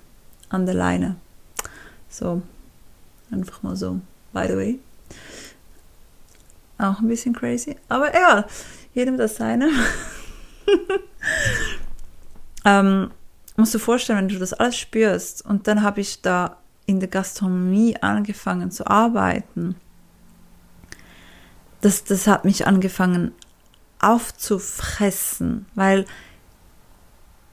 An 0.48 0.66
der 0.66 0.74
Leine. 0.74 1.16
So, 2.09 2.42
einfach 3.30 3.62
mal 3.62 3.76
so, 3.76 4.00
by 4.33 4.46
the 4.48 4.56
way. 4.56 4.78
Auch 6.78 7.00
ein 7.00 7.09
bisschen 7.09 7.35
crazy, 7.35 7.76
aber 7.88 8.09
egal, 8.11 8.46
jedem 8.94 9.18
das 9.18 9.37
seine. 9.37 9.70
ähm, 12.64 13.11
musst 13.56 13.74
du 13.74 13.78
vorstellen, 13.78 14.18
wenn 14.20 14.28
du 14.28 14.38
das 14.38 14.52
alles 14.52 14.78
spürst 14.78 15.44
und 15.44 15.66
dann 15.66 15.83
habe 15.83 16.00
ich 16.00 16.22
da 16.22 16.56
in 16.87 17.00
der 17.00 17.09
Gastronomie 17.09 17.96
angefangen 18.00 18.70
zu 18.70 18.87
arbeiten. 18.87 19.76
Das, 21.80 22.04
das 22.04 22.26
hat 22.26 22.44
mich 22.44 22.66
angefangen 22.66 23.33
aufzufressen, 24.01 25.67
weil 25.75 26.07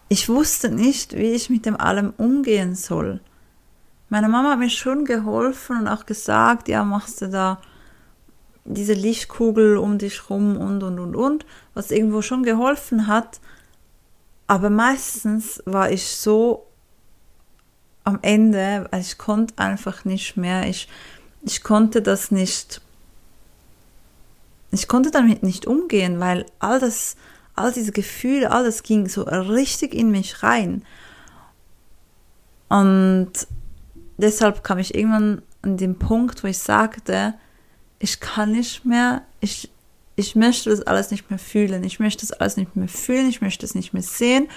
ich 0.10 0.30
wusste 0.30 0.70
nicht, 0.70 1.14
wie 1.14 1.34
ich 1.34 1.50
mit 1.50 1.66
dem 1.66 1.76
allem 1.76 2.14
umgehen 2.18 2.76
soll. 2.76 3.20
Meine 4.10 4.30
Mama 4.30 4.52
hat 4.52 4.60
mir 4.60 4.70
schon 4.70 5.04
geholfen 5.04 5.82
und 5.82 5.88
auch 5.88 6.06
gesagt, 6.06 6.70
ja, 6.70 6.86
machst 6.86 7.22
du 7.22 7.28
da 7.30 7.60
diese 8.64 8.94
Lichtkugel 8.94 9.78
um 9.78 9.98
dich 9.98 10.30
rum 10.30 10.58
und 10.58 10.84
und 10.84 11.00
und 11.00 11.16
und, 11.16 11.46
was 11.74 11.92
irgendwo 11.92 12.22
schon 12.22 12.44
geholfen 12.44 13.08
hat. 13.08 13.40
Aber 14.46 14.70
meistens 14.70 15.62
war 15.66 15.92
ich 15.92 16.08
so 16.08 16.68
am 18.06 18.20
Ende, 18.22 18.90
ich 18.98 19.18
konnte 19.18 19.58
einfach 19.58 20.06
nicht 20.06 20.38
mehr, 20.38 20.68
ich, 20.68 20.88
ich 21.42 21.62
konnte 21.64 22.02
das 22.02 22.32
nicht, 22.32 22.82
ich 24.71 24.88
konnte 24.88 25.12
damit 25.12 25.43
nicht 25.43 25.65
umgehen, 25.65 26.19
weil 26.19 26.45
all 26.60 26.80
das, 26.80 27.15
all 27.56 27.71
diese 27.71 27.91
Gefühle, 27.91 28.51
alles 28.51 28.84
ging 28.84 29.08
so 29.08 29.23
richtig 29.23 29.93
in 29.93 30.12
mich 30.12 30.43
rein. 30.43 30.84
Und 32.69 33.32
deshalb 34.17 34.63
kam 34.63 34.77
ich 34.77 34.95
irgendwann 34.95 35.41
an 35.62 35.77
den 35.77 35.97
Punkt, 35.97 36.43
wo 36.43 36.47
ich 36.47 36.60
sagte, 36.60 37.34
ich 37.99 38.19
kann 38.19 38.51
nicht 38.51 38.86
mehr, 38.86 39.23
ich, 39.39 39.71
ich 40.15 40.36
möchte 40.36 40.69
das 40.69 40.82
alles 40.82 41.12
nicht 41.12 41.30
mehr 41.30 41.39
fühlen, 41.39 41.84
ich 41.84 41.99
möchte 41.99 42.25
das 42.27 42.38
alles 42.38 42.58
nicht 42.58 42.75
mehr 42.75 42.88
fühlen, 42.88 43.30
ich 43.30 43.41
möchte 43.41 43.65
es 43.65 43.73
nicht 43.73 43.93
mehr 43.93 44.03
sehen. 44.03 44.47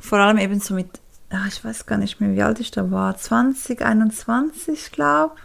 Vor 0.00 0.18
allem 0.18 0.38
eben 0.38 0.60
so 0.60 0.74
mit, 0.74 0.88
ach, 1.28 1.46
ich 1.48 1.62
weiß 1.62 1.86
gar 1.86 1.98
nicht 1.98 2.20
mehr, 2.20 2.32
wie 2.34 2.42
alt 2.42 2.60
ich 2.60 2.70
da 2.70 2.90
war, 2.90 3.16
20, 3.16 3.82
21, 3.82 4.90
glaube 4.92 5.36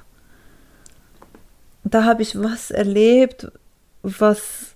Da 1.83 2.05
habe 2.05 2.21
ich 2.21 2.39
was 2.41 2.71
erlebt, 2.71 3.51
was, 4.05 4.73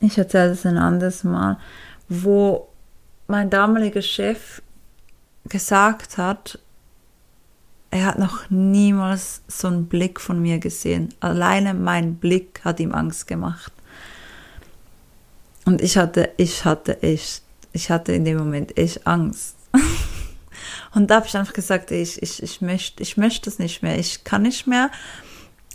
ich 0.00 0.16
erzähle 0.16 0.50
das 0.50 0.66
ein 0.66 0.78
anderes 0.78 1.24
Mal, 1.24 1.58
wo 2.08 2.68
mein 3.26 3.50
damaliger 3.50 4.02
Chef 4.02 4.62
gesagt 5.44 6.18
hat, 6.18 6.58
er 7.90 8.06
hat 8.06 8.18
noch 8.18 8.48
niemals 8.50 9.42
so 9.48 9.68
einen 9.68 9.86
Blick 9.86 10.20
von 10.20 10.40
mir 10.40 10.58
gesehen. 10.58 11.12
Alleine 11.20 11.74
mein 11.74 12.16
Blick 12.16 12.60
hat 12.64 12.78
ihm 12.78 12.92
Angst 12.92 13.26
gemacht. 13.26 13.72
Und 15.64 15.82
ich 15.82 15.96
hatte, 15.96 16.30
ich 16.36 16.64
hatte 16.64 17.02
echt, 17.02 17.42
ich 17.72 17.90
hatte 17.90 18.12
in 18.12 18.24
dem 18.24 18.38
Moment 18.38 18.76
echt 18.78 19.06
Angst. 19.06 19.56
Und 20.94 21.10
da 21.10 21.16
habe 21.16 21.26
ich 21.26 21.36
einfach 21.36 21.52
gesagt, 21.52 21.90
ich, 21.90 22.22
ich, 22.22 22.42
ich 22.42 22.60
möchte, 22.60 23.02
ich 23.02 23.16
möchte 23.16 23.50
das 23.50 23.58
nicht 23.58 23.82
mehr, 23.82 23.98
ich 23.98 24.24
kann 24.24 24.42
nicht 24.42 24.66
mehr. 24.66 24.90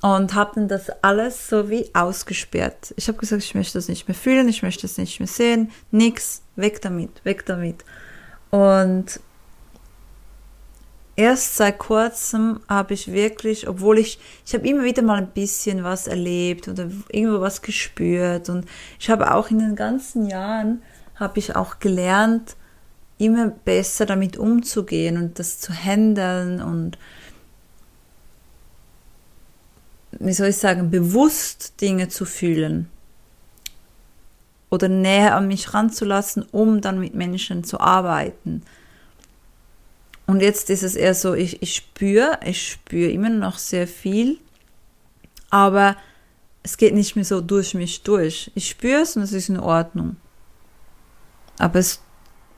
Und 0.05 0.35
habe 0.35 0.51
dann 0.53 0.67
das 0.67 0.91
alles 1.01 1.49
so 1.49 1.67
wie 1.71 1.89
ausgesperrt. 1.95 2.93
Ich 2.95 3.07
habe 3.07 3.17
gesagt, 3.17 3.41
ich 3.41 3.55
möchte 3.55 3.79
das 3.79 3.87
nicht 3.87 4.07
mehr 4.07 4.13
fühlen, 4.13 4.47
ich 4.47 4.61
möchte 4.61 4.83
das 4.83 4.99
nicht 4.99 5.19
mehr 5.19 5.25
sehen, 5.25 5.71
nix, 5.89 6.43
weg 6.55 6.79
damit, 6.83 7.25
weg 7.25 7.43
damit. 7.47 7.83
Und 8.51 9.19
erst 11.15 11.55
seit 11.55 11.79
kurzem 11.79 12.59
habe 12.69 12.93
ich 12.93 13.11
wirklich, 13.11 13.67
obwohl 13.67 13.97
ich, 13.97 14.19
ich 14.45 14.53
habe 14.53 14.67
immer 14.67 14.83
wieder 14.83 15.01
mal 15.01 15.17
ein 15.17 15.31
bisschen 15.31 15.83
was 15.83 16.05
erlebt 16.05 16.67
oder 16.67 16.87
irgendwo 17.09 17.41
was 17.41 17.63
gespürt 17.63 18.47
und 18.49 18.67
ich 18.99 19.09
habe 19.09 19.33
auch 19.33 19.49
in 19.49 19.57
den 19.57 19.75
ganzen 19.75 20.27
Jahren, 20.27 20.83
habe 21.15 21.39
ich 21.39 21.55
auch 21.55 21.79
gelernt, 21.79 22.55
immer 23.17 23.47
besser 23.47 24.05
damit 24.05 24.37
umzugehen 24.37 25.17
und 25.17 25.39
das 25.39 25.59
zu 25.59 25.73
handeln 25.73 26.61
und 26.61 26.99
wie 30.19 30.33
soll 30.33 30.47
ich 30.47 30.57
sagen, 30.57 30.91
bewusst 30.91 31.79
Dinge 31.81 32.07
zu 32.07 32.25
fühlen 32.25 32.89
oder 34.69 34.87
näher 34.87 35.35
an 35.35 35.47
mich 35.47 35.73
ranzulassen, 35.73 36.45
um 36.51 36.81
dann 36.81 36.99
mit 36.99 37.15
Menschen 37.15 37.63
zu 37.63 37.79
arbeiten. 37.79 38.63
Und 40.27 40.41
jetzt 40.41 40.69
ist 40.69 40.83
es 40.83 40.95
eher 40.95 41.13
so, 41.13 41.33
ich, 41.33 41.61
ich 41.61 41.75
spüre, 41.75 42.39
ich 42.43 42.71
spüre 42.71 43.11
immer 43.11 43.29
noch 43.29 43.57
sehr 43.57 43.87
viel, 43.87 44.39
aber 45.49 45.95
es 46.63 46.77
geht 46.77 46.95
nicht 46.95 47.15
mehr 47.15 47.25
so 47.25 47.41
durch 47.41 47.75
mich 47.75 48.01
durch. 48.01 48.51
Ich 48.55 48.69
spüre 48.69 49.01
es 49.01 49.15
und 49.15 49.21
es 49.21 49.33
ist 49.33 49.49
in 49.49 49.59
Ordnung. 49.59 50.15
Aber 51.59 51.79
es 51.79 52.01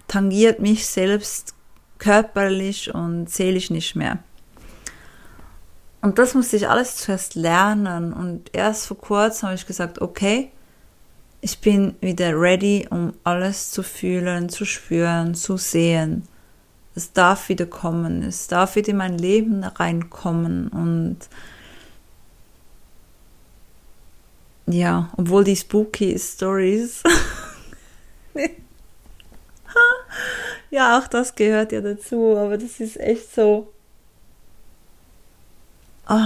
tangiert 0.08 0.60
mich 0.60 0.88
selbst 0.88 1.54
körperlich 1.98 2.94
und 2.94 3.30
seelisch 3.30 3.70
nicht 3.70 3.96
mehr. 3.96 4.20
Und 6.02 6.20
das 6.20 6.34
musste 6.34 6.56
ich 6.58 6.70
alles 6.70 6.98
zuerst 6.98 7.36
lernen. 7.36 8.14
Und 8.14 8.50
erst 8.54 8.88
vor 8.88 8.98
kurzem 8.98 9.48
habe 9.48 9.56
ich 9.56 9.66
gesagt, 9.66 10.00
okay, 10.02 10.52
ich 11.42 11.60
bin 11.60 11.96
wieder 12.02 12.40
ready, 12.40 12.88
um 12.90 13.14
alles 13.24 13.72
zu 13.72 13.84
fühlen, 13.84 14.50
zu 14.50 14.66
spüren, 14.66 15.36
zu 15.36 15.58
sehen. 15.58 16.24
Es 16.96 17.14
darf 17.14 17.50
wieder 17.50 17.66
kommen, 17.66 18.24
es 18.24 18.48
darf 18.48 18.76
wieder 18.76 18.90
in 18.90 18.98
mein 18.98 19.18
Leben 19.18 19.64
reinkommen. 19.64 20.68
Und 20.70 21.18
ja, 24.66 25.10
obwohl 25.18 25.44
die 25.44 25.56
spooky 25.56 26.18
Stories 26.18 27.04
ja, 30.70 31.00
auch 31.00 31.08
das 31.08 31.36
gehört 31.36 31.72
ja 31.72 31.82
dazu, 31.82 32.36
aber 32.38 32.58
das 32.58 32.80
ist 32.80 33.00
echt 33.00 33.34
so. 33.34 33.72
Oh. 36.10 36.20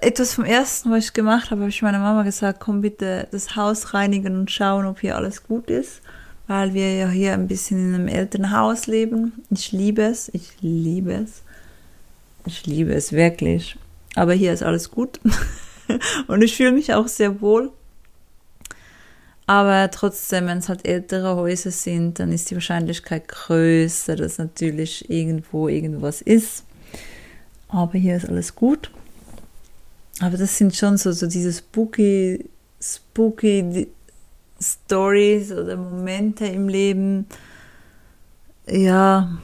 Etwas 0.00 0.34
vom 0.34 0.44
ersten, 0.44 0.90
was 0.90 1.04
ich 1.04 1.12
gemacht 1.12 1.50
habe, 1.50 1.62
habe 1.62 1.70
ich 1.70 1.82
meiner 1.82 1.98
Mama 1.98 2.22
gesagt, 2.22 2.60
komm 2.60 2.80
bitte 2.80 3.28
das 3.30 3.56
Haus 3.56 3.94
reinigen 3.94 4.36
und 4.36 4.50
schauen, 4.50 4.86
ob 4.86 5.00
hier 5.00 5.16
alles 5.16 5.44
gut 5.44 5.70
ist, 5.70 6.00
weil 6.46 6.74
wir 6.74 6.94
ja 6.94 7.08
hier 7.08 7.34
ein 7.34 7.46
bisschen 7.46 7.78
in 7.78 7.94
einem 7.94 8.08
älteren 8.08 8.50
Haus 8.56 8.86
leben. 8.86 9.44
Ich 9.50 9.70
liebe 9.70 10.02
es, 10.02 10.28
ich 10.32 10.60
liebe 10.60 11.12
es. 11.12 11.42
Ich 12.46 12.66
liebe 12.66 12.92
es 12.94 13.12
wirklich. 13.12 13.76
Aber 14.16 14.32
hier 14.32 14.52
ist 14.52 14.62
alles 14.62 14.90
gut. 14.90 15.20
und 16.26 16.42
ich 16.42 16.56
fühle 16.56 16.72
mich 16.72 16.94
auch 16.94 17.06
sehr 17.06 17.40
wohl. 17.40 17.70
Aber 19.46 19.90
trotzdem, 19.90 20.46
wenn 20.46 20.58
es 20.58 20.68
halt 20.68 20.86
ältere 20.86 21.36
Häuser 21.36 21.70
sind, 21.70 22.18
dann 22.18 22.32
ist 22.32 22.50
die 22.50 22.54
Wahrscheinlichkeit 22.54 23.28
größer, 23.28 24.16
dass 24.16 24.38
natürlich 24.38 25.10
irgendwo 25.10 25.68
irgendwas 25.68 26.22
ist. 26.22 26.64
Aber 27.72 27.98
hier 27.98 28.16
ist 28.16 28.28
alles 28.28 28.54
gut. 28.54 28.90
Aber 30.20 30.36
das 30.36 30.56
sind 30.56 30.76
schon 30.76 30.96
so, 30.98 31.10
so 31.12 31.26
diese 31.26 31.52
spooky, 31.52 32.48
spooky 32.80 33.88
Stories 34.60 35.50
oder 35.50 35.76
Momente 35.76 36.46
im 36.46 36.68
Leben. 36.68 37.26
Ja. 38.68 39.36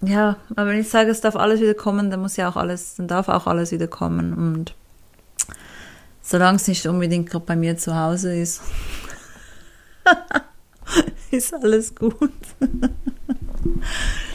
Ja, 0.00 0.36
aber 0.50 0.70
wenn 0.70 0.80
ich 0.80 0.88
sage, 0.88 1.10
es 1.10 1.20
darf 1.20 1.36
alles 1.36 1.60
wieder 1.60 1.74
kommen, 1.74 2.10
dann 2.10 2.20
muss 2.20 2.36
ja 2.36 2.48
auch 2.48 2.56
alles, 2.56 2.94
dann 2.94 3.08
darf 3.08 3.28
auch 3.28 3.46
alles 3.46 3.72
wieder 3.72 3.88
kommen. 3.88 4.32
Und 4.32 4.74
Solange 6.26 6.56
es 6.56 6.66
nicht 6.68 6.86
unbedingt 6.86 7.28
gerade 7.28 7.44
bei 7.44 7.54
mir 7.54 7.76
zu 7.76 7.94
Hause 7.94 8.34
ist, 8.34 8.62
ist 11.30 11.52
alles 11.52 11.94
gut. 11.94 12.32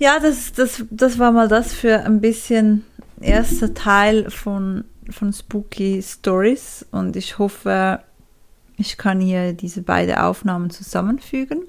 ja, 0.00 0.18
das, 0.18 0.52
das, 0.52 0.84
das 0.90 1.20
war 1.20 1.30
mal 1.30 1.46
das 1.46 1.72
für 1.72 2.00
ein 2.00 2.20
bisschen 2.20 2.84
erster 3.20 3.72
Teil 3.72 4.30
von, 4.30 4.84
von 5.10 5.32
Spooky 5.32 6.02
Stories 6.02 6.84
und 6.90 7.14
ich 7.14 7.38
hoffe, 7.38 8.00
ich 8.76 8.96
kann 8.96 9.20
hier 9.20 9.52
diese 9.52 9.82
beiden 9.82 10.16
Aufnahmen 10.16 10.70
zusammenfügen. 10.70 11.62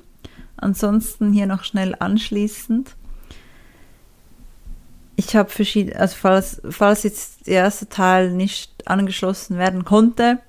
Ansonsten 0.58 1.32
hier 1.32 1.46
noch 1.46 1.64
schnell 1.64 1.96
anschließend 2.00 2.96
ich 5.28 5.36
habe 5.36 5.50
verschiedene, 5.50 6.00
also 6.00 6.16
falls, 6.20 6.62
falls 6.70 7.04
jetzt 7.04 7.48
der 7.48 7.56
erste 7.56 7.88
Teil 7.90 8.32
nicht 8.32 8.88
angeschlossen 8.88 9.58
werden 9.58 9.86
konnte, 9.86 10.40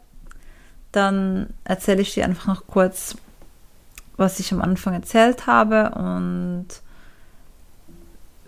dann 0.93 1.53
erzähle 1.65 2.03
ich 2.03 2.15
dir 2.15 2.25
einfach 2.25 2.47
noch 2.47 2.67
kurz, 2.67 3.17
was 4.17 4.41
ich 4.41 4.53
am 4.53 4.63
Anfang 4.63 4.95
erzählt 4.95 5.47
habe 5.47 5.91
und 5.91 6.69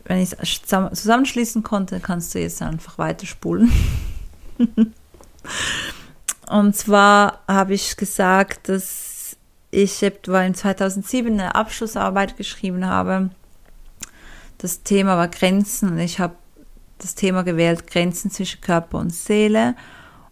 wenn 0.04 0.18
ich 0.18 0.32
es 0.38 0.62
zusammenschließen 0.62 1.62
konnte, 1.62 2.00
kannst 2.00 2.34
du 2.34 2.40
jetzt 2.40 2.62
einfach 2.62 2.98
weiterspulen. 2.98 3.72
und 6.48 6.76
zwar 6.76 7.40
habe 7.48 7.74
ich 7.74 7.96
gesagt, 7.96 8.68
dass 8.68 9.36
ich 9.70 10.02
etwa 10.02 10.42
in 10.42 10.54
2007 10.54 11.32
eine 11.32 11.54
Abschlussarbeit 11.54 12.36
geschrieben 12.36 12.86
habe 12.86 13.30
das 14.64 14.82
Thema 14.82 15.18
war 15.18 15.28
Grenzen 15.28 15.90
und 15.90 15.98
ich 15.98 16.20
habe 16.20 16.36
das 16.96 17.14
Thema 17.14 17.42
gewählt, 17.42 17.86
Grenzen 17.86 18.30
zwischen 18.30 18.62
Körper 18.62 18.96
und 18.98 19.12
Seele. 19.12 19.74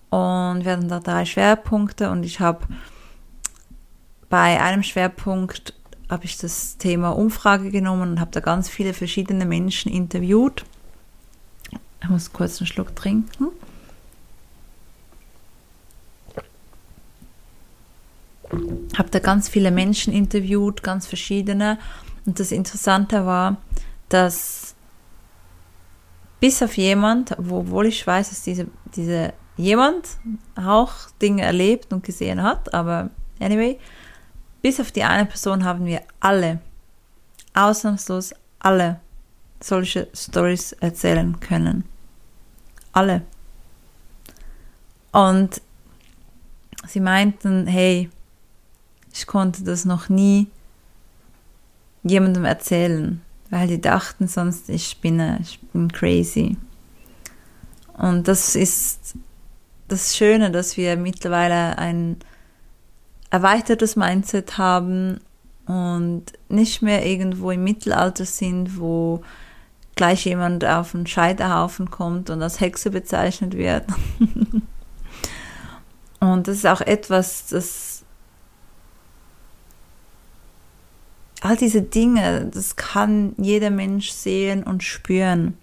Und 0.09 0.65
wir 0.65 0.73
hatten 0.73 0.89
da 0.89 1.01
drei 1.01 1.27
Schwerpunkte 1.27 2.11
und 2.11 2.25
ich 2.25 2.41
habe 2.41 2.67
bei 4.31 4.59
einem 4.59 4.83
Schwerpunkt 4.83 5.75
habe 6.13 6.27
ich 6.27 6.37
das 6.37 6.77
Thema 6.77 7.09
Umfrage 7.17 7.71
genommen 7.71 8.11
und 8.11 8.21
habe 8.21 8.31
da 8.33 8.41
ganz 8.41 8.69
viele 8.69 8.93
verschiedene 8.93 9.47
Menschen 9.47 9.91
interviewt. 9.91 10.63
Ich 12.03 12.09
muss 12.11 12.35
kurz 12.35 12.61
einen 12.61 12.67
Schluck 12.67 12.95
trinken. 12.95 13.47
Habe 18.95 19.09
da 19.11 19.21
ganz 19.21 19.49
viele 19.49 19.71
Menschen 19.71 20.13
interviewt, 20.13 20.83
ganz 20.83 21.07
verschiedene. 21.07 21.79
Und 22.27 22.39
das 22.39 22.53
Interessante 22.53 23.25
war, 23.25 23.57
dass 24.11 24.75
bis 26.41 26.63
auf 26.63 26.77
jemand, 26.77 27.39
obwohl 27.39 27.87
ich 27.87 28.07
weiß, 28.07 28.29
dass 28.29 28.43
diese, 28.43 28.67
diese 28.95 29.33
jemand 29.57 30.19
auch 30.57 30.93
Dinge 31.23 31.45
erlebt 31.45 31.91
und 31.91 32.05
gesehen 32.05 32.43
hat, 32.43 32.75
aber 32.75 33.09
anyway, 33.41 33.79
bis 34.63 34.81
auf 34.81 34.93
die 34.93 35.05
eine 35.05 35.27
Person 35.27 35.65
haben 35.65 35.85
wir 35.85 36.03
alle, 36.21 36.61
ausnahmslos 37.55 38.35
alle, 38.59 39.01
solche 39.61 40.09
Stories 40.15 40.73
erzählen 40.73 41.39
können. 41.41 41.85
Alle. 42.93 43.23
Und 45.13 45.61
sie 46.87 47.01
meinten, 47.01 47.67
hey, 47.67 48.09
ich 49.13 49.27
konnte 49.27 49.63
das 49.63 49.85
noch 49.85 50.09
nie 50.09 50.49
jemandem 52.03 52.45
erzählen 52.45 53.21
weil 53.53 53.69
die 53.69 53.83
dachten 53.83 54.29
sonst, 54.29 54.71
ich 54.71 54.89
spinne, 54.89 55.39
ich 55.43 55.61
bin 55.75 55.93
crazy. 55.93 56.57
Und 57.99 58.27
das 58.27 58.57
ist 58.57 59.15
das 59.89 60.17
Schöne, 60.17 60.51
dass 60.51 60.79
wir 60.79 60.97
mittlerweile 60.97 61.77
ein 61.77 62.17
erweitertes 63.33 63.97
Mindset 63.97 64.59
haben 64.59 65.19
und 65.67 66.25
nicht 66.51 66.83
mehr 66.83 67.07
irgendwo 67.07 67.51
im 67.51 67.65
Mittelalter 67.65 68.27
sind, 68.27 68.79
wo 68.79 69.23
gleich 69.97 70.27
jemand 70.27 70.67
auf 70.67 70.95
einen 70.95 71.07
Scheiterhaufen 71.07 71.91
kommt 71.91 72.29
und 72.29 72.43
als 72.43 72.61
Hexe 72.61 72.91
bezeichnet 72.91 73.57
wird. 73.57 73.87
und 76.21 76.47
das 76.47 76.57
ist 76.57 76.67
auch 76.67 76.83
etwas, 76.83 77.47
das 77.47 78.05
all 81.41 81.57
diese 81.57 81.81
Dinge, 81.81 82.51
das 82.53 82.77
kann 82.77 83.35
jeder 83.39 83.71
Mensch 83.71 84.11
sehen 84.11 84.63
und 84.63 84.83
spüren. 84.83 85.57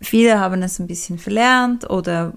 Viele 0.00 0.38
haben 0.38 0.62
es 0.62 0.78
ein 0.78 0.86
bisschen 0.86 1.18
verlernt 1.18 1.90
oder 1.90 2.34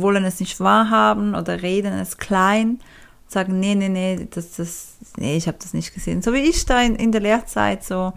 wollen 0.00 0.24
es 0.24 0.40
nicht 0.40 0.60
wahrhaben 0.60 1.34
oder 1.34 1.62
reden 1.62 1.92
es 1.94 2.18
klein 2.18 2.70
und 2.70 3.30
sagen, 3.30 3.60
nee, 3.60 3.74
nee, 3.74 3.88
nee, 3.88 4.28
das, 4.30 4.52
das, 4.52 4.96
nee, 5.16 5.36
ich 5.36 5.46
habe 5.46 5.58
das 5.60 5.72
nicht 5.72 5.94
gesehen. 5.94 6.22
So 6.22 6.32
wie 6.32 6.38
ich 6.38 6.66
da 6.66 6.82
in, 6.82 6.96
in 6.96 7.12
der 7.12 7.20
Lehrzeit 7.20 7.84
so, 7.84 8.12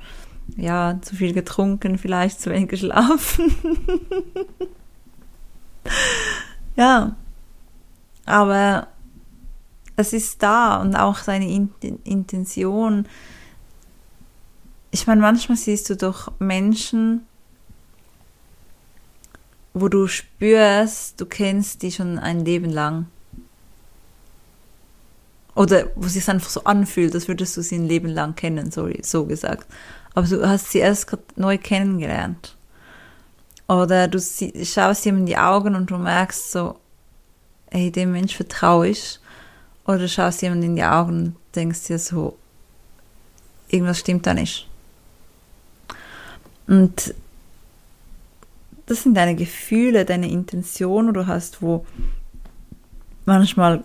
ja, 0.56 1.00
zu 1.02 1.16
viel 1.16 1.34
getrunken, 1.34 1.98
vielleicht 1.98 2.42
zu 2.42 2.50
wenig 2.50 2.70
geschlafen. 2.70 3.56
ja, 6.76 7.16
aber 8.26 8.88
es 9.96 10.14
ist 10.14 10.42
da 10.44 10.78
und 10.78 10.96
auch 10.96 11.18
seine 11.18 11.70
Intention. 12.04 13.08
Ich 14.92 15.08
meine, 15.08 15.22
manchmal 15.22 15.58
siehst 15.58 15.90
du 15.90 15.96
doch 15.96 16.32
Menschen, 16.40 17.26
wo 19.82 19.88
du 19.88 20.08
spürst, 20.08 21.20
du 21.20 21.26
kennst 21.26 21.82
die 21.82 21.92
schon 21.92 22.20
ein 22.20 22.46
Leben 22.46 22.70
lang. 22.70 23.08
Oder 25.56 25.88
wo 25.96 26.06
es 26.06 26.14
sich 26.14 26.30
einfach 26.30 26.50
so 26.50 26.64
anfühlt, 26.66 27.16
als 27.16 27.28
würdest 27.28 27.58
du 27.58 27.62
sie 27.62 27.76
ein 27.76 27.88
Leben 27.88 28.10
lang 28.10 28.36
kennen, 28.36 28.70
sorry, 28.72 29.00
so 29.04 29.26
gesagt. 29.26 29.68
Aber 30.14 30.28
du 30.28 30.48
hast 30.48 30.72
sie 30.72 30.80
erst 30.80 31.08
gerade 31.08 31.24
neu 31.36 31.58
kennengelernt. 31.58 32.56
Oder 33.68 34.08
du 34.08 34.20
schaust 34.20 35.06
ihm 35.06 35.18
in 35.18 35.26
die 35.26 35.38
Augen 35.38 35.76
und 35.76 35.90
du 35.90 35.98
merkst 35.98 36.52
so, 36.52 36.80
ey, 37.70 37.92
dem 37.92 38.12
Mensch 38.12 38.36
vertraue 38.36 38.90
ich. 38.90 39.20
Oder 39.86 40.00
du 40.00 40.10
schaust 40.10 40.42
jemand 40.42 40.64
in 40.64 40.76
die 40.76 40.84
Augen 40.84 41.12
und 41.12 41.36
denkst 41.56 41.88
dir 41.88 42.00
so, 42.00 42.38
irgendwas 43.70 44.00
stimmt 44.00 44.26
da 44.26 44.34
nicht. 44.34 44.70
Und 46.68 47.14
das 48.88 49.04
sind 49.04 49.16
deine 49.16 49.36
Gefühle, 49.36 50.06
deine 50.06 50.32
Intentionen, 50.32 51.14
die 51.14 51.20
du 51.20 51.28
hast, 51.28 51.62
wo 51.62 51.86
manchmal 53.26 53.84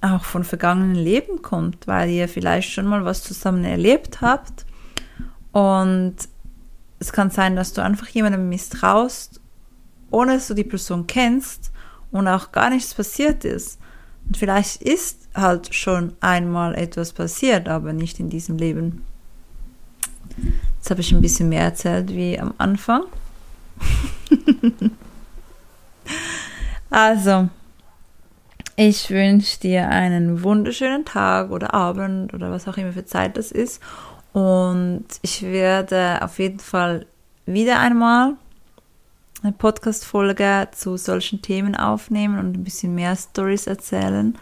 auch 0.00 0.24
von 0.24 0.44
vergangenen 0.44 0.94
Leben 0.94 1.42
kommt, 1.42 1.86
weil 1.86 2.10
ihr 2.10 2.28
vielleicht 2.28 2.70
schon 2.70 2.86
mal 2.86 3.04
was 3.04 3.22
zusammen 3.22 3.64
erlebt 3.64 4.20
habt. 4.20 4.64
Und 5.52 6.16
es 6.98 7.12
kann 7.12 7.30
sein, 7.30 7.54
dass 7.54 7.74
du 7.74 7.82
einfach 7.82 8.08
jemandem 8.08 8.48
misstraust, 8.48 9.40
ohne 10.10 10.34
dass 10.34 10.48
du 10.48 10.54
die 10.54 10.64
Person 10.64 11.06
kennst 11.06 11.70
und 12.10 12.28
auch 12.28 12.50
gar 12.50 12.70
nichts 12.70 12.94
passiert 12.94 13.44
ist. 13.44 13.78
Und 14.26 14.38
vielleicht 14.38 14.82
ist 14.82 15.28
halt 15.34 15.74
schon 15.74 16.14
einmal 16.20 16.74
etwas 16.74 17.12
passiert, 17.12 17.68
aber 17.68 17.92
nicht 17.92 18.20
in 18.20 18.30
diesem 18.30 18.56
Leben. 18.56 19.04
Jetzt 20.76 20.90
habe 20.90 21.00
ich 21.00 21.12
ein 21.12 21.20
bisschen 21.20 21.50
mehr 21.50 21.62
erzählt 21.62 22.14
wie 22.14 22.38
am 22.38 22.54
Anfang. 22.56 23.02
also, 26.90 27.48
ich 28.76 29.10
wünsche 29.10 29.60
dir 29.60 29.88
einen 29.88 30.42
wunderschönen 30.42 31.04
Tag 31.04 31.50
oder 31.50 31.74
Abend 31.74 32.32
oder 32.32 32.50
was 32.50 32.68
auch 32.68 32.76
immer 32.76 32.92
für 32.92 33.04
Zeit 33.04 33.36
das 33.36 33.50
ist. 33.50 33.82
Und 34.32 35.06
ich 35.22 35.42
werde 35.42 36.20
auf 36.22 36.38
jeden 36.38 36.60
Fall 36.60 37.06
wieder 37.46 37.80
einmal 37.80 38.34
eine 39.42 39.52
Podcast-Folge 39.52 40.68
zu 40.72 40.96
solchen 40.96 41.42
Themen 41.42 41.74
aufnehmen 41.74 42.38
und 42.38 42.56
ein 42.56 42.64
bisschen 42.64 42.94
mehr 42.94 43.16
Stories 43.16 43.66
erzählen, 43.66 44.36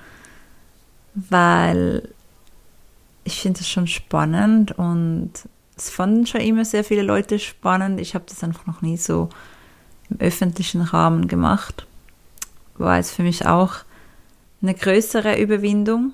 weil 1.14 2.08
ich 3.24 3.40
finde 3.40 3.60
es 3.60 3.68
schon 3.68 3.86
spannend 3.86 4.72
und 4.72 5.32
es 5.76 5.90
fanden 5.90 6.26
schon 6.26 6.40
immer 6.40 6.64
sehr 6.64 6.84
viele 6.84 7.02
Leute 7.02 7.38
spannend. 7.38 8.00
Ich 8.00 8.14
habe 8.14 8.24
das 8.26 8.42
einfach 8.42 8.66
noch 8.66 8.80
nie 8.80 8.96
so 8.96 9.28
im 10.08 10.20
öffentlichen 10.20 10.80
Rahmen 10.80 11.28
gemacht. 11.28 11.86
War 12.78 12.98
es 12.98 13.10
für 13.10 13.22
mich 13.22 13.46
auch 13.46 13.76
eine 14.62 14.74
größere 14.74 15.38
Überwindung 15.38 16.12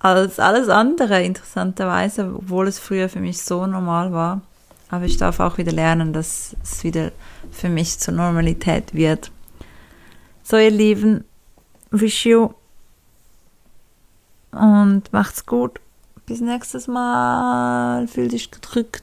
als 0.00 0.38
alles 0.38 0.68
andere, 0.68 1.22
interessanterweise, 1.22 2.34
obwohl 2.36 2.68
es 2.68 2.78
früher 2.78 3.08
für 3.08 3.20
mich 3.20 3.42
so 3.42 3.66
normal 3.66 4.12
war. 4.12 4.42
Aber 4.90 5.04
ich 5.04 5.16
darf 5.16 5.40
auch 5.40 5.58
wieder 5.58 5.72
lernen, 5.72 6.12
dass 6.12 6.56
es 6.62 6.82
wieder 6.82 7.12
für 7.50 7.68
mich 7.68 7.98
zur 7.98 8.14
Normalität 8.14 8.94
wird. 8.94 9.30
So, 10.42 10.56
ihr 10.56 10.70
Lieben, 10.70 11.24
wish 11.90 12.26
you 12.26 12.50
und 14.52 15.12
macht's 15.12 15.44
gut. 15.46 15.80
Bis 16.28 16.40
nächstes 16.40 16.86
Mal. 16.86 18.06
Fühl 18.06 18.28
dich 18.28 18.50
gedrückt. 18.50 19.02